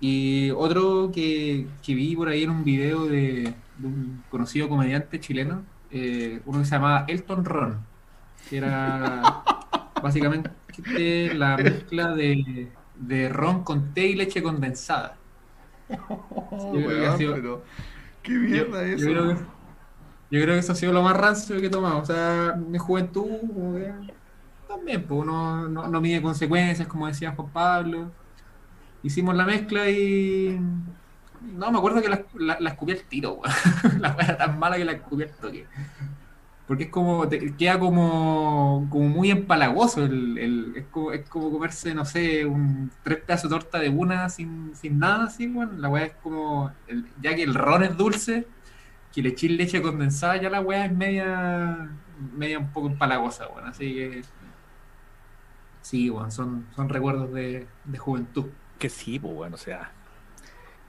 [0.00, 5.20] Y otro que, que vi por ahí en un video de, de un conocido comediante
[5.20, 7.88] chileno, eh, uno que se llamaba Elton Ron,
[8.44, 9.44] que era
[10.00, 10.50] básicamente
[11.34, 15.24] la mezcla de, de ron con té y leche condensada.
[16.08, 17.64] Oh, Yo creo que weón, ha sido- pero
[18.22, 19.08] qué mierda yo, eso.
[19.08, 19.34] yo creo que,
[20.30, 22.00] yo creo que eso ha sido lo más rancio que he tomado.
[22.00, 23.24] O sea, mi juventud
[23.54, 23.94] como que,
[24.68, 28.16] también, pues uno no, no mide consecuencias, como decía Juan Pablo.
[29.02, 30.58] Hicimos la mezcla y.
[31.40, 33.40] No, me acuerdo que la, la, la escupí al tiro.
[34.00, 35.66] La era tan mala que la escupí al toque.
[36.66, 40.04] Porque es como, queda como, como muy empalagoso.
[40.04, 40.86] El, el- es,
[41.28, 45.46] como, comerse, no sé, un tres pedazos de torta de una sin, sin nada así,
[45.46, 45.72] bueno.
[45.74, 46.72] La weá es como,
[47.22, 48.48] ya que el ron es dulce,
[49.12, 53.68] que le eché leche condensada, ya la weá es media, media un poco empalagosa, bueno.
[53.68, 54.22] Así que,
[55.80, 58.46] sí, bueno, son, son recuerdos de, de juventud.
[58.78, 59.90] Que sí, pues, bueno, o sea,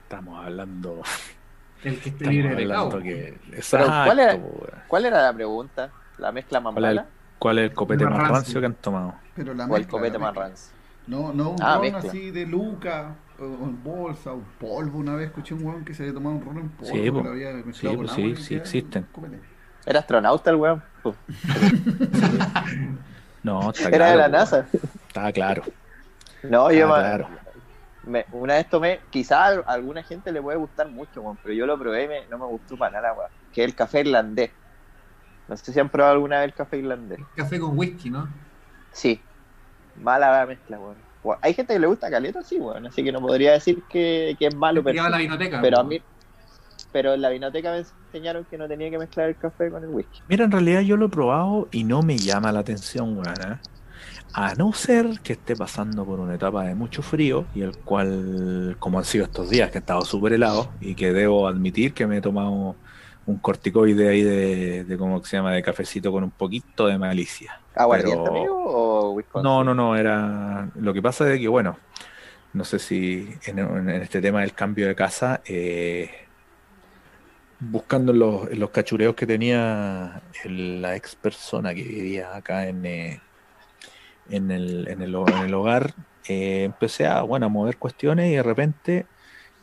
[0.02, 1.02] estamos hablando,
[1.84, 2.98] El que esté estamos libre de pecado.
[3.02, 3.38] que...
[3.40, 4.36] ¿cuál Exacto, era?
[4.36, 4.72] pues.
[4.88, 5.90] ¿Cuál era la pregunta?
[6.18, 7.08] ¿La mezcla más ¿Cuál es el, mala
[7.38, 8.34] cuál es el copete Más rancio.
[8.34, 9.14] rancio que han tomado?
[9.34, 10.72] Pero la o el mezcla, copete la más rancio?
[11.06, 12.10] No, no un Ah, ron mezcla.
[12.10, 14.98] así de luca, o en bolsa, o polvo.
[14.98, 16.92] Una vez escuché un weón que se había tomado un ron en polvo.
[16.92, 17.22] Sí, po.
[17.22, 19.06] lo había Sí, po, sí, sí existen.
[19.12, 19.38] copete.
[19.86, 20.82] ¿Era astronauta el weón?
[23.42, 24.66] No, está Era de la NASA.
[25.06, 25.62] Está claro.
[26.42, 27.28] No, yo Ah, ma- claro.
[28.08, 31.66] Me- una vez tomé, quizás a alguna gente le puede gustar mucho, weón, pero yo
[31.66, 33.30] lo probé y me- no me gustó para nada, weón.
[33.52, 34.50] Que es el café irlandés.
[35.48, 37.20] No sé si han probado alguna vez el café irlandés.
[37.36, 38.28] Café con whisky, ¿no?
[38.92, 39.20] Sí.
[40.02, 40.96] Mala la mezcla, weón.
[41.24, 42.86] Weón, Hay gente que le gusta caleta, sí, weón.
[42.86, 45.60] Así que no podría decir que, que es malo, pero, a la vinoteca.
[45.60, 46.00] pero a mí.
[46.92, 49.90] Pero en la vinoteca me enseñaron que no tenía que mezclar el café con el
[49.90, 50.20] whisky.
[50.28, 53.34] Mira, en realidad yo lo he probado y no me llama la atención, weón.
[53.52, 53.58] ¿eh?
[54.40, 58.76] A no ser que esté pasando por una etapa de mucho frío y el cual,
[58.78, 62.06] como han sido estos días, que he estado súper helado y que debo admitir que
[62.06, 62.76] me he tomado
[63.26, 67.60] un corticoide ahí de, de ¿cómo se llama?, de cafecito con un poquito de malicia.
[67.74, 68.64] ¿Aguardiente, Pero- amigo?
[68.64, 69.42] ¿O Wisconsin?
[69.42, 70.70] No, no, no, era...
[70.76, 71.76] Lo que pasa es que, bueno,
[72.52, 76.10] no sé si en, en este tema del cambio de casa, eh,
[77.58, 83.20] buscando los, los cachureos que tenía la ex persona que vivía acá en, eh,
[84.30, 85.94] en el, en el, en el hogar,
[86.28, 89.06] eh, empecé a, bueno, a mover cuestiones y de repente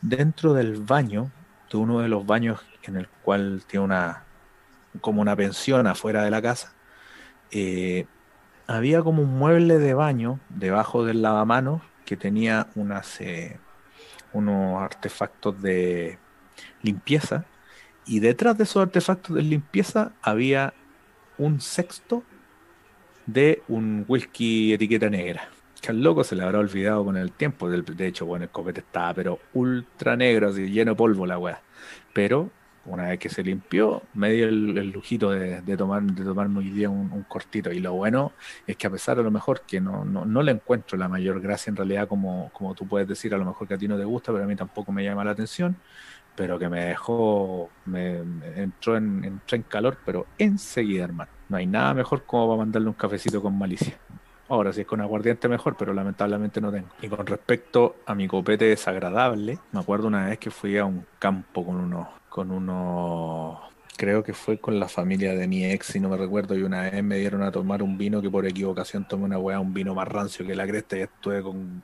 [0.02, 1.30] dentro del baño,
[1.70, 4.24] de uno de los baños en el cual tiene una,
[5.00, 6.72] como una pensión afuera de la casa,
[7.50, 8.06] eh,
[8.66, 13.58] había como un mueble de baño debajo del lavamanos que tenía unas, eh,
[14.32, 16.18] unos artefactos de
[16.82, 17.44] limpieza
[18.06, 20.74] y detrás de esos artefactos de limpieza había
[21.38, 22.22] un sexto
[23.26, 25.48] de un whisky etiqueta negra.
[25.80, 27.68] Que al loco se le habrá olvidado con el tiempo.
[27.68, 31.60] De hecho, bueno, el copete estaba pero ultra negro, así lleno de polvo la weá.
[32.12, 32.50] Pero
[32.86, 36.88] una vez que se limpió, me dio el, lujito de, tomar, de tomarme hoy día
[36.88, 37.72] un, cortito.
[37.72, 38.32] Y lo bueno
[38.66, 41.70] es que a pesar de lo mejor que no, no, le encuentro la mayor gracia
[41.70, 44.04] en realidad, como, como tú puedes decir, a lo mejor que a ti no te
[44.04, 45.76] gusta, pero a mí tampoco me llama la atención,
[46.36, 48.18] pero que me dejó, me,
[48.56, 51.30] entró, en, entró en calor, pero enseguida, hermano.
[51.48, 53.96] No hay nada mejor como para mandarle un cafecito con malicia.
[54.48, 56.88] Ahora, si es con aguardiente, mejor, pero lamentablemente no tengo.
[57.02, 61.04] Y con respecto a mi copete desagradable, me acuerdo una vez que fui a un
[61.18, 62.06] campo con unos
[62.36, 63.62] con uno,
[63.96, 66.82] creo que fue con la familia de mi ex, si no me recuerdo, y una
[66.82, 69.94] vez me dieron a tomar un vino que por equivocación tomé una weá, un vino
[69.94, 71.82] más rancio que la cresta y estuve con,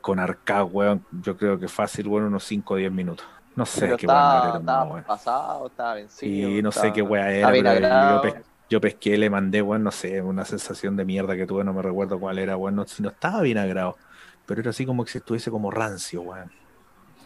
[0.00, 3.24] con arcado, weón, yo creo que fácil, bueno, unos 5 o 10 minutos.
[3.54, 6.48] No sé qué estaba, estaba pasado, estaba vencido.
[6.48, 8.22] Sí, no sé qué weá era,
[8.68, 11.82] yo, pesqué, le mandé, weón, no sé, una sensación de mierda que tuve, no me
[11.82, 13.98] recuerdo cuál era, weón, no, no estaba vinagrado,
[14.46, 16.50] pero era así como que si estuviese como rancio, weón.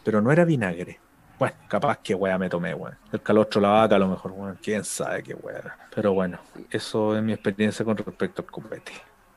[0.03, 0.99] Pero no era vinagre.
[1.39, 2.97] Bueno, capaz que weá me tomé, weón.
[3.13, 4.59] El calostro la vaca, a lo mejor, weón.
[4.61, 5.77] Quién sabe qué weá.
[5.95, 6.39] Pero bueno,
[6.71, 8.93] eso es mi experiencia con respecto al copete.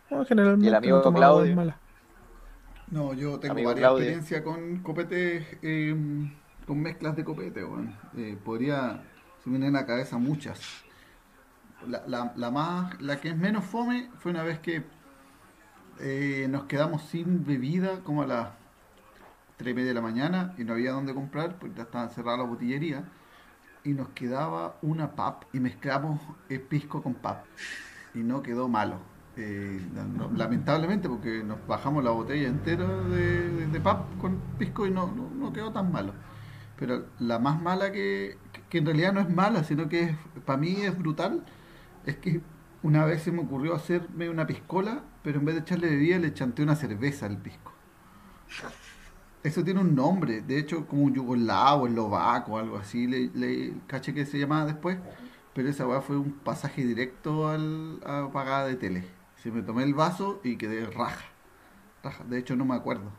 [0.10, 1.56] No, generalmente ¿Y el amigo no Claudio?
[1.56, 1.78] Mala.
[2.92, 5.96] No, yo tengo varias experiencias con copete, eh,
[6.70, 7.96] con mezclas de copete, weón.
[8.16, 9.02] Eh, podría,
[9.44, 10.62] se me la cabeza muchas.
[12.06, 14.84] La, más, la que es menos fome fue una vez que
[16.00, 18.50] eh, nos quedamos sin bebida como a las
[19.58, 22.38] 3 y media de la mañana y no había dónde comprar porque ya estaba cerrada
[22.38, 23.04] la botillería
[23.84, 27.46] y nos quedaba una pap y mezclamos el pisco con pap
[28.14, 29.00] y no quedó malo.
[29.38, 29.82] Eh,
[30.36, 35.52] lamentablemente porque nos bajamos la botella entera de, de, pap con pisco y no, no,
[35.52, 36.14] quedó tan malo.
[36.80, 38.38] Pero la más mala que,
[38.70, 40.16] que en realidad no es mala, sino que
[40.46, 41.44] para mí es brutal,
[42.06, 42.42] es que
[42.84, 46.34] una vez se me ocurrió hacerme una piscola, pero en vez de echarle bebida le
[46.34, 47.74] chanté una cerveza al pisco.
[49.44, 54.14] Eso tiene un nombre, de hecho, como un yugoslavo, eslovaco, algo así, le, le caché
[54.14, 54.98] que se llamaba después,
[55.54, 59.06] pero esa weá fue un pasaje directo al, a pagada de tele.
[59.36, 61.26] Se me tomé el vaso y quedé raja.
[62.04, 62.24] raja.
[62.26, 63.12] De hecho, no me acuerdo.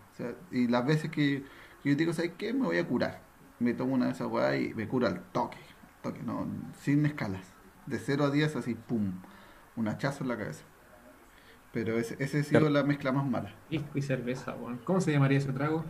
[0.51, 1.45] y las veces que,
[1.85, 2.55] yo digo, ¿sabes qué?
[2.55, 3.30] Me voy a curar.
[3.61, 5.59] Me tomo una de esas weas y me cura al toque.
[6.03, 6.47] toque no,
[6.81, 7.45] sin escalas.
[7.87, 9.13] De 0 a 10, así, pum.
[9.77, 10.65] Un hachazo en la cabeza.
[11.73, 13.55] Pero ese, ese ha sido la mezcla más mala.
[13.69, 15.85] Pisco y cerveza, ¿Cómo se llamaría ese trago?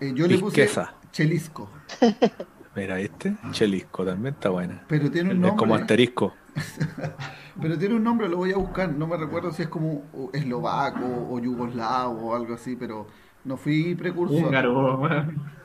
[0.00, 0.68] Eh, yo le puse
[1.10, 1.70] chelisco.
[2.76, 4.84] Mira, este, chelisco también está buena.
[4.88, 5.50] Pero tiene un nombre.
[5.50, 6.34] Es como asterisco.
[7.60, 8.92] Pero tiene un nombre, lo voy a buscar.
[8.92, 13.08] No me recuerdo si es como eslovaco o yugoslavo o algo así, pero
[13.44, 14.54] no fui precursor.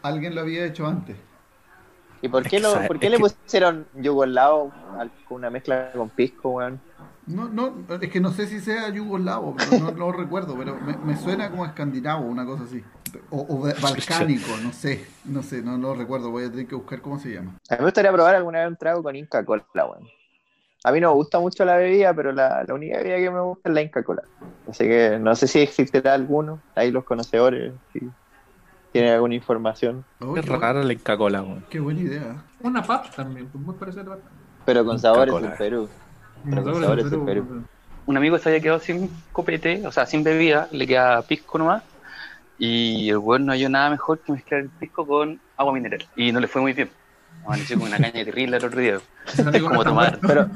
[0.02, 1.16] Alguien lo había hecho antes.
[2.22, 4.72] ¿Y por qué, lo, ¿por qué le pusieron yugoslavo
[5.28, 6.80] con una mezcla con pisco, weón?
[7.26, 11.18] No, no, es que no sé si sea yugoslavo, pero no lo recuerdo, pero me,
[11.18, 12.84] suena como escandinavo, una cosa así.
[13.30, 17.20] O, balcánico, no sé, no sé, no lo recuerdo, voy a tener que buscar cómo
[17.20, 17.58] se llama.
[17.70, 20.08] A mí me gustaría probar alguna vez un trago con Inca Cola, bueno.
[20.86, 23.70] A mí no me gusta mucho la bebida, pero la, única bebida que me gusta
[23.70, 24.24] es la Inca Cola.
[24.70, 28.02] Así que no sé si existirá alguno, ahí los conocedores, si
[28.92, 30.04] tienen alguna información.
[30.20, 32.44] Oh, es rara la Inca Cola, Qué buena idea.
[32.62, 34.18] Una pap también, pues muy parecida a
[34.66, 35.90] Pero con sabores del Perú.
[38.06, 41.84] Un amigo se había quedado sin copete, o sea, sin bebida, le queda pisco nomás.
[42.60, 46.06] Y el weón no halló nada mejor que mezclar el pisco con agua mineral.
[46.18, 46.90] Y no le fue muy bien.
[47.46, 49.00] Amaneció con una caña terrible el otro día.
[49.54, 50.50] Es como tomar, pero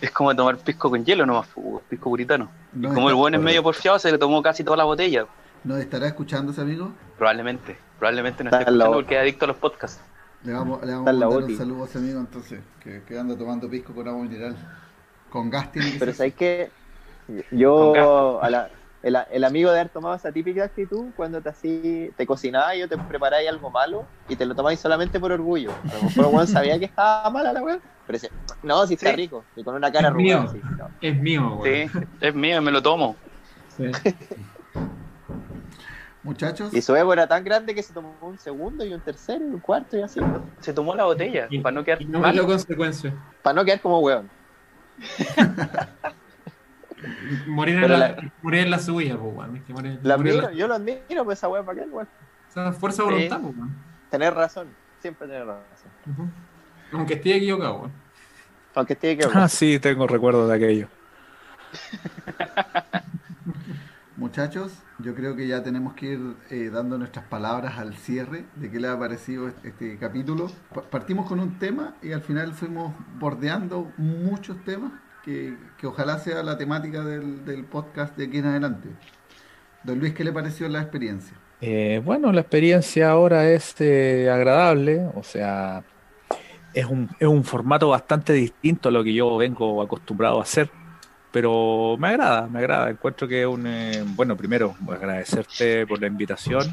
[0.00, 1.48] es como tomar pisco con hielo nomás,
[1.88, 2.50] pisco puritano.
[2.74, 5.26] y como el buen es medio porfiado, se le tomó casi toda la botella.
[5.64, 6.92] ¿No estará escuchando ese amigo?
[7.18, 10.00] Probablemente, probablemente no esté escuchando porque es adicto a los podcasts.
[10.44, 13.36] Le vamos, le vamos a mandar un saludo a ese amigo entonces, que, que, anda
[13.36, 14.56] tomando pisco con agua mineral.
[15.30, 16.70] Con gas tiene que Pero ¿sabes qué?
[17.50, 18.70] Yo, a la,
[19.06, 22.80] el, el, amigo de haber tomado esa típica actitud, cuando te así, te cocinaba y
[22.80, 25.70] yo te preparáis algo malo y te lo tomáis solamente por orgullo.
[25.70, 28.32] A lo mejor Juan sabía que estaba mala la weá, pero dice,
[28.64, 30.08] no, si está rico, y con una cara.
[30.08, 30.60] Así,
[31.00, 31.86] Es mío, Sí,
[32.20, 33.14] es mío, me lo tomo.
[33.76, 33.84] Sí.
[36.24, 36.74] Muchachos.
[36.74, 39.50] Y su ego era tan grande que se tomó un segundo y un tercero y
[39.50, 40.18] un cuarto y así.
[40.58, 43.14] Se tomó la botella para no quedar y no consecuencias.
[43.42, 44.28] Para no quedar como weón.
[47.46, 49.56] Morir en, la, la- morir en la suya, pues, weón.
[49.56, 52.08] Es que morir- La morir yo lo admiro, pues esa weá para qué, weón.
[52.48, 53.76] Esa fuerza de voluntad, pues, weón.
[54.10, 54.68] Tener razón,
[55.00, 55.90] siempre tener razón.
[56.92, 57.92] Aunque esté equivocado, weón.
[58.74, 60.88] Aunque esté que Ah, sí, tengo recuerdo de aquello.
[64.16, 68.70] Muchachos, yo creo que ya tenemos que ir eh, dando nuestras palabras al cierre de
[68.70, 70.46] qué les ha parecido este, este capítulo.
[70.74, 74.92] Pa- Partimos con un tema y al final fuimos bordeando muchos temas
[75.26, 78.88] que, ojalá sea la temática del, del podcast de aquí en adelante.
[79.82, 81.36] Don Luis, ¿qué le pareció la experiencia?
[81.60, 85.82] Eh, bueno, la experiencia ahora es eh, agradable, o sea,
[86.72, 90.70] es un, es un formato bastante distinto a lo que yo vengo acostumbrado a hacer,
[91.32, 92.90] pero me agrada, me agrada.
[92.90, 96.66] Encuentro que es un, eh, bueno, primero agradecerte por la invitación,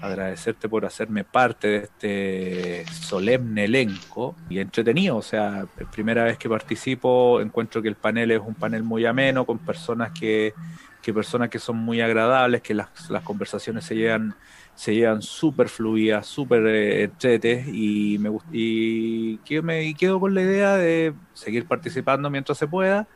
[0.00, 6.48] agradecerte por hacerme parte de este solemne elenco y entretenido, o sea, primera vez que
[6.48, 10.54] participo, encuentro que el panel es un panel muy ameno, con personas que
[11.00, 14.34] que personas que son muy agradables, que las, las conversaciones se llevan
[14.74, 20.40] se llevan súper fluidas, súper eh, entretes y me y, que me, quedo con la
[20.40, 23.06] idea de seguir participando mientras se pueda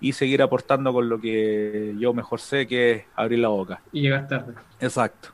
[0.00, 3.80] y seguir aportando con lo que yo mejor sé que es abrir la boca.
[3.90, 4.54] Y llegar tarde.
[4.80, 5.30] Exacto.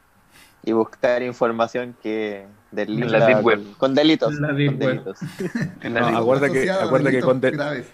[0.64, 2.46] Y buscar información que
[2.76, 3.62] En la deep web.
[3.64, 4.34] con, con delitos.
[4.36, 4.88] En la con deep web.
[4.90, 5.18] delitos.
[5.82, 6.18] En la No, liga.
[6.20, 7.92] acuerda que- acuerda que delitos con de- graves.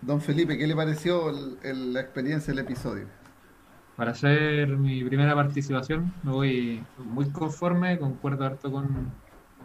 [0.00, 3.06] Don Felipe, ¿qué le pareció el- el- la experiencia del episodio?
[3.96, 9.12] Para hacer mi primera participación, me voy muy conforme, concuerdo harto con,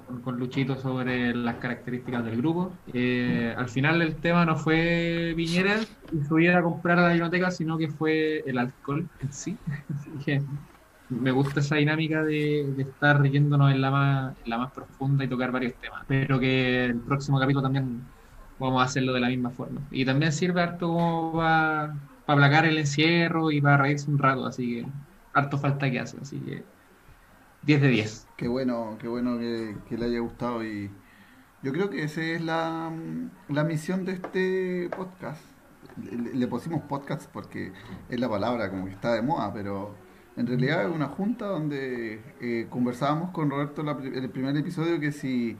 [0.07, 2.73] con, con Luchito sobre las características del grupo.
[2.93, 5.77] Eh, al final el tema no fue Piñera
[6.11, 9.55] y subir a comprar a la biblioteca, sino que fue el alcohol en sí.
[11.09, 15.23] Me gusta esa dinámica de, de estar yéndonos en la, más, en la más profunda
[15.23, 16.03] y tocar varios temas.
[16.07, 18.11] Pero que el próximo capítulo también
[18.57, 19.87] vamos a hacerlo de la misma forma.
[19.91, 21.95] Y también sirve harto como para
[22.27, 24.93] aplacar el encierro y para reírse un rato, así que
[25.33, 26.65] harto falta que hace, así que
[27.61, 28.27] 10 de 10.
[28.37, 30.91] Qué bueno, qué bueno que, que le haya gustado y
[31.61, 32.91] yo creo que esa es la,
[33.49, 35.41] la misión de este podcast.
[35.97, 37.73] Le, le pusimos podcast porque
[38.09, 40.04] es la palabra como que está de moda, pero
[40.35, 45.11] en realidad es una junta donde eh, conversábamos con Roberto la el primer episodio que
[45.11, 45.57] si,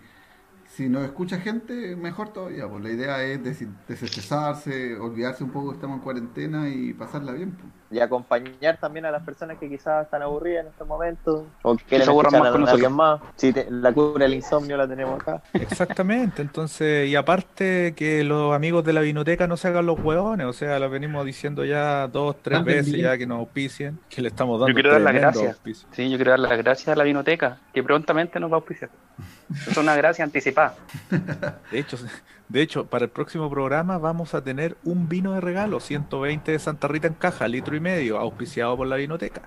[0.65, 2.69] si nos escucha gente, mejor todavía.
[2.69, 7.34] Pues la idea es des- desestresarse, olvidarse un poco que estamos en cuarentena y pasarla
[7.34, 7.57] bien.
[7.57, 7.73] pues.
[7.91, 11.43] Y acompañar también a las personas que quizás están aburridas en estos momentos.
[11.61, 13.21] O Que quieren aburran más a, con a alguien más.
[13.36, 15.41] Si te- la cura del insomnio la tenemos acá.
[15.53, 20.47] Exactamente, entonces, y aparte que los amigos de la vinoteca no se hagan los hueones,
[20.47, 23.05] o sea, lo venimos diciendo ya dos, tres Manden veces bien.
[23.05, 25.47] ya que nos auspicien, que le estamos dando Yo quiero dar las gracias.
[25.49, 25.88] auspicio.
[25.91, 28.89] Sí, yo quiero dar las gracias a la vinoteca, que prontamente nos va a auspiciar.
[29.67, 30.75] Es una gracia anticipada.
[31.71, 31.97] De hecho,
[32.48, 36.60] de hecho, para el próximo programa vamos a tener un vino de regalo, 120 de
[36.60, 39.41] Santa Rita en caja, litro y medio, auspiciado por la vinoteca.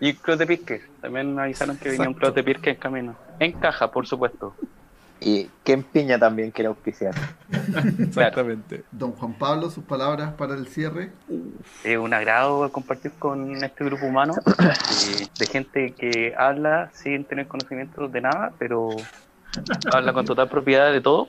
[0.00, 0.82] Y Club de Pirque.
[1.00, 2.32] También me avisaron que venía un Exacto.
[2.32, 3.16] Club de Pirque en camino.
[3.38, 4.54] En caja, por supuesto.
[5.20, 7.12] Y Ken Piña también quiere auspiciar.
[7.98, 8.84] Exactamente.
[8.92, 11.10] Don Juan Pablo, sus palabras para el cierre.
[11.82, 17.48] Es un agrado compartir con este grupo humano eh, de gente que habla sin tener
[17.48, 18.90] conocimiento de nada, pero
[19.92, 21.28] habla con total propiedad de todo.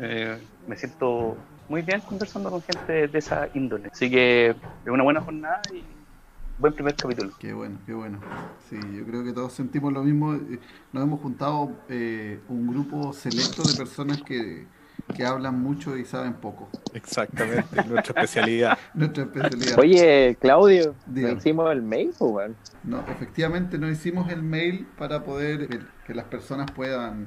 [0.00, 1.36] Eh, me siento
[1.68, 3.88] muy bien conversando con gente de esa índole.
[3.92, 4.56] Así que es
[4.90, 5.82] una buena jornada y
[6.58, 7.32] buen primer capítulo.
[7.38, 8.20] Qué bueno, qué bueno.
[8.68, 10.34] Sí, yo creo que todos sentimos lo mismo.
[10.34, 10.58] Eh,
[10.92, 14.66] Nos hemos juntado eh, un grupo selecto de personas que,
[15.14, 16.68] que hablan mucho y saben poco.
[16.94, 18.78] Exactamente, nuestra especialidad.
[18.94, 19.78] Nuestra especialidad.
[19.78, 21.34] Oye, Claudio, Dígame.
[21.34, 22.56] ¿no hicimos el mail, pues, weón?
[22.84, 27.26] No, efectivamente no hicimos el mail para poder que, que las personas puedan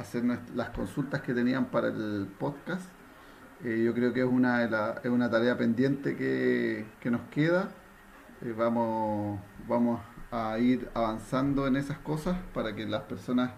[0.00, 0.24] hacer
[0.54, 2.88] las consultas que tenían para el podcast.
[3.64, 7.68] Eh, yo creo que es una, la- es una tarea pendiente que, que nos queda.
[8.42, 10.00] Eh, vamos, vamos
[10.32, 13.50] a ir avanzando en esas cosas para que las personas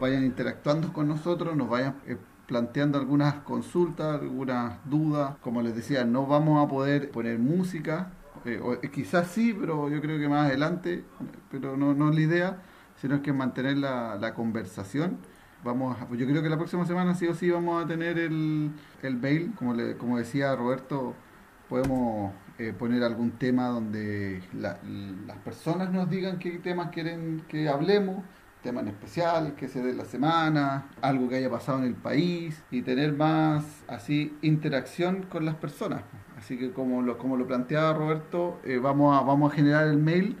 [0.00, 2.16] vayan interactuando con nosotros, nos vayan eh,
[2.46, 5.36] planteando algunas consultas, algunas dudas.
[5.42, 8.10] Como les decía, no vamos a poder poner música,
[8.44, 11.04] eh, o, eh, quizás sí, pero yo creo que más adelante,
[11.50, 12.62] pero no, no es la idea,
[13.00, 15.18] sino que mantener la, la conversación.
[15.64, 18.70] Vamos a- yo creo que la próxima semana sí o sí vamos a tener el,
[19.02, 21.14] el mail, como, le, como decía Roberto,
[21.68, 24.78] podemos eh, poner algún tema donde la-
[25.26, 28.22] las personas nos digan qué temas quieren que hablemos,
[28.62, 32.62] tema en especial, que se dé la semana, algo que haya pasado en el país
[32.70, 36.02] y tener más así interacción con las personas.
[36.36, 39.98] Así que como lo, como lo planteaba Roberto, eh, vamos, a, vamos a generar el
[39.98, 40.36] mail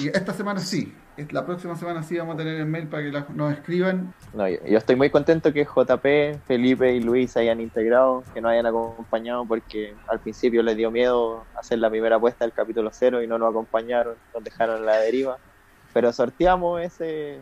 [0.00, 0.92] y esta semana sí,
[1.30, 4.12] la próxima semana sí vamos a tener el mail para que la- nos escriban.
[4.34, 8.40] No, yo, yo estoy muy contento que JP, Felipe y Luis se hayan integrado, que
[8.40, 12.90] nos hayan acompañado porque al principio les dio miedo hacer la primera apuesta del capítulo
[12.92, 15.38] cero y no nos acompañaron, nos dejaron la deriva.
[15.94, 17.38] Pero sorteamos ese,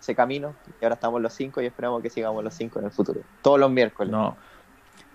[0.00, 2.90] ese camino y ahora estamos los cinco y esperamos que sigamos los cinco en el
[2.90, 3.20] futuro.
[3.42, 4.10] Todos los miércoles.
[4.12, 4.36] No.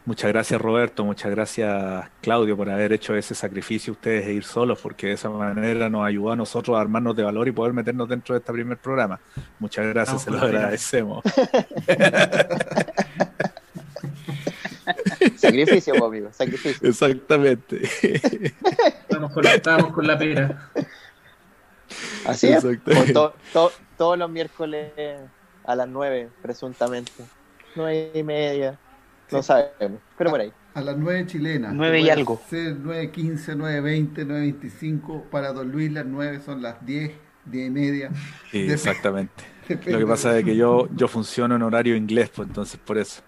[0.06, 4.80] Muchas gracias Roberto, muchas gracias Claudio por haber hecho ese sacrificio ustedes e ir solos,
[4.80, 8.08] porque de esa manera nos ayudó a nosotros a armarnos de valor y poder meternos
[8.08, 9.20] dentro de este primer programa.
[9.58, 11.24] Muchas gracias, Vamos se lo agradecemos.
[15.38, 16.88] Sacrificio, pues, amigo, sacrificio.
[16.90, 17.82] Exactamente.
[17.84, 20.70] Estábamos con, estábamos con la pera.
[22.26, 22.64] Así es.
[22.64, 22.92] Exacto.
[22.92, 24.92] Como to- to- todos los miércoles
[25.66, 27.12] a las nueve, presuntamente.
[27.76, 28.80] Nueve y media.
[29.32, 30.52] No sabemos, pero por ahí.
[30.74, 31.74] A las 9 chilenas.
[31.74, 32.42] Nueve y Puede algo.
[32.50, 35.24] Ser 9.15, 9.20, 9.25.
[35.30, 37.12] Para Don Luis las 9 son las 10,
[37.46, 38.12] 10 y media.
[38.52, 39.44] Sí, exactamente.
[39.68, 42.98] Depende Lo que pasa es que yo, yo funciono en horario inglés, pues entonces por
[42.98, 43.22] eso.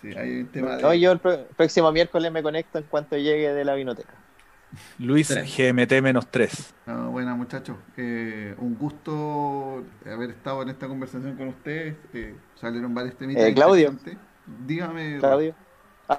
[0.00, 0.82] Sí, hay un tema de...
[0.82, 4.14] No, yo el pro- próximo miércoles me conecto en cuanto llegue de la vinoteca.
[4.98, 5.52] Luis Tres.
[5.56, 6.74] GMT menos 3.
[6.86, 11.96] No, buena muchachos, Eh, un gusto haber estado en esta conversación con ustedes.
[12.14, 13.42] Eh, salieron varios temitas.
[13.44, 13.90] Eh, Claudio.
[13.90, 14.29] interesantes.
[14.46, 15.18] Dígame.
[15.18, 15.54] Claudio.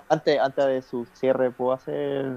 [0.07, 2.33] Antes, antes de su cierre, ¿puedo hacer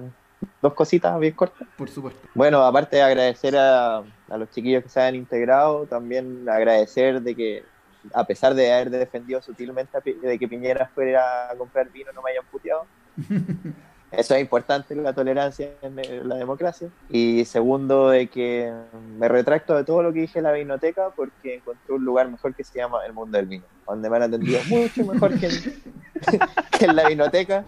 [0.61, 1.69] dos cositas bien cortas?
[1.77, 2.27] Por supuesto.
[2.35, 7.35] Bueno, aparte de agradecer a, a los chiquillos que se han integrado, también agradecer de
[7.35, 7.65] que,
[8.13, 12.33] a pesar de haber defendido sutilmente de que Piñera fuera a comprar vino, no me
[12.33, 12.87] hayan puteado.
[14.19, 16.89] Eso es importante, la tolerancia en la democracia.
[17.11, 18.73] Y segundo, de que
[19.19, 22.55] me retracto de todo lo que dije en la vinoteca porque encontré un lugar mejor
[22.55, 25.53] que se llama El Mundo del Vino, donde me han atendido mucho mejor que en,
[26.79, 27.65] que en la vinoteca.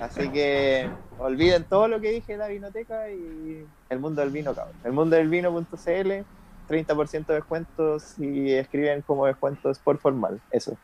[0.00, 0.88] Así que
[1.18, 4.76] olviden todo lo que dije en la vinoteca y El Mundo del Vino, cabrón.
[4.84, 6.24] El Mundo del Vino.cl,
[6.68, 10.40] 30% de descuentos y escriben como descuentos por formal.
[10.50, 10.76] Eso.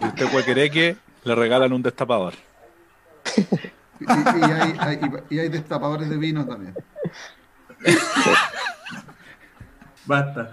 [0.00, 2.34] Y usted cuequereque le regalan un destapador.
[4.00, 6.74] Y, hay, hay- y hay destapadores de vino también.
[10.06, 10.50] Basta.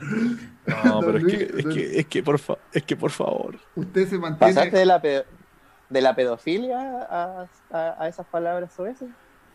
[0.84, 3.58] No, pero es que, es que, es que por fa- es que por favor.
[3.76, 4.54] Usted se mantiene.
[4.54, 6.80] ¿Pasaste de la, de la pedofilia
[7.10, 9.08] a, a- a esas palabras o eso?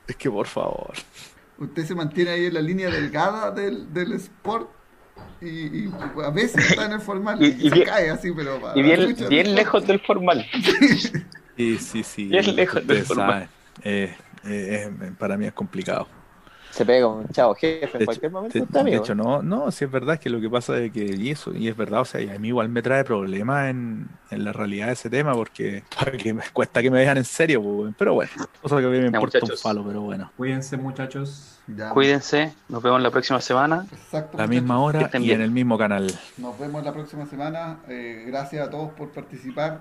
[0.06, 0.92] Es que por favor.
[1.58, 4.70] Usted se mantiene ahí en la línea delgada del, del sport
[5.42, 5.48] y,
[5.84, 5.92] y
[6.24, 8.78] a veces está en el formal Y- y, y se bien- cae así, pero para
[8.78, 10.46] Y bien, bien lejos del formal.
[11.56, 12.24] Sí, sí, sí.
[12.28, 13.48] Bien lejos del formal.
[13.82, 14.14] Eh,
[14.44, 16.06] eh, eh, para mí es complicado.
[16.70, 18.56] Se pega un chavo jefe en cualquier momento.
[18.58, 19.02] de, está de amigo.
[19.02, 21.66] hecho, no, no, sí es verdad que lo que pasa es que, y eso, y
[21.66, 24.86] es verdad, o sea, y a mí igual me trae problemas en, en la realidad
[24.86, 28.30] de ese tema, porque, porque me cuesta que me dejan en serio, pero bueno,
[28.62, 30.30] cosa que a mí me importa un palo, pero bueno.
[30.36, 31.56] Cuídense, muchachos.
[31.66, 33.86] Ya, Cuídense, nos vemos la próxima semana.
[33.92, 34.48] exacto, La muchachos.
[34.62, 35.36] misma hora y bien.
[35.36, 36.06] en el mismo canal.
[36.36, 37.78] Nos vemos la próxima semana.
[37.88, 39.78] Eh, gracias a todos por participar.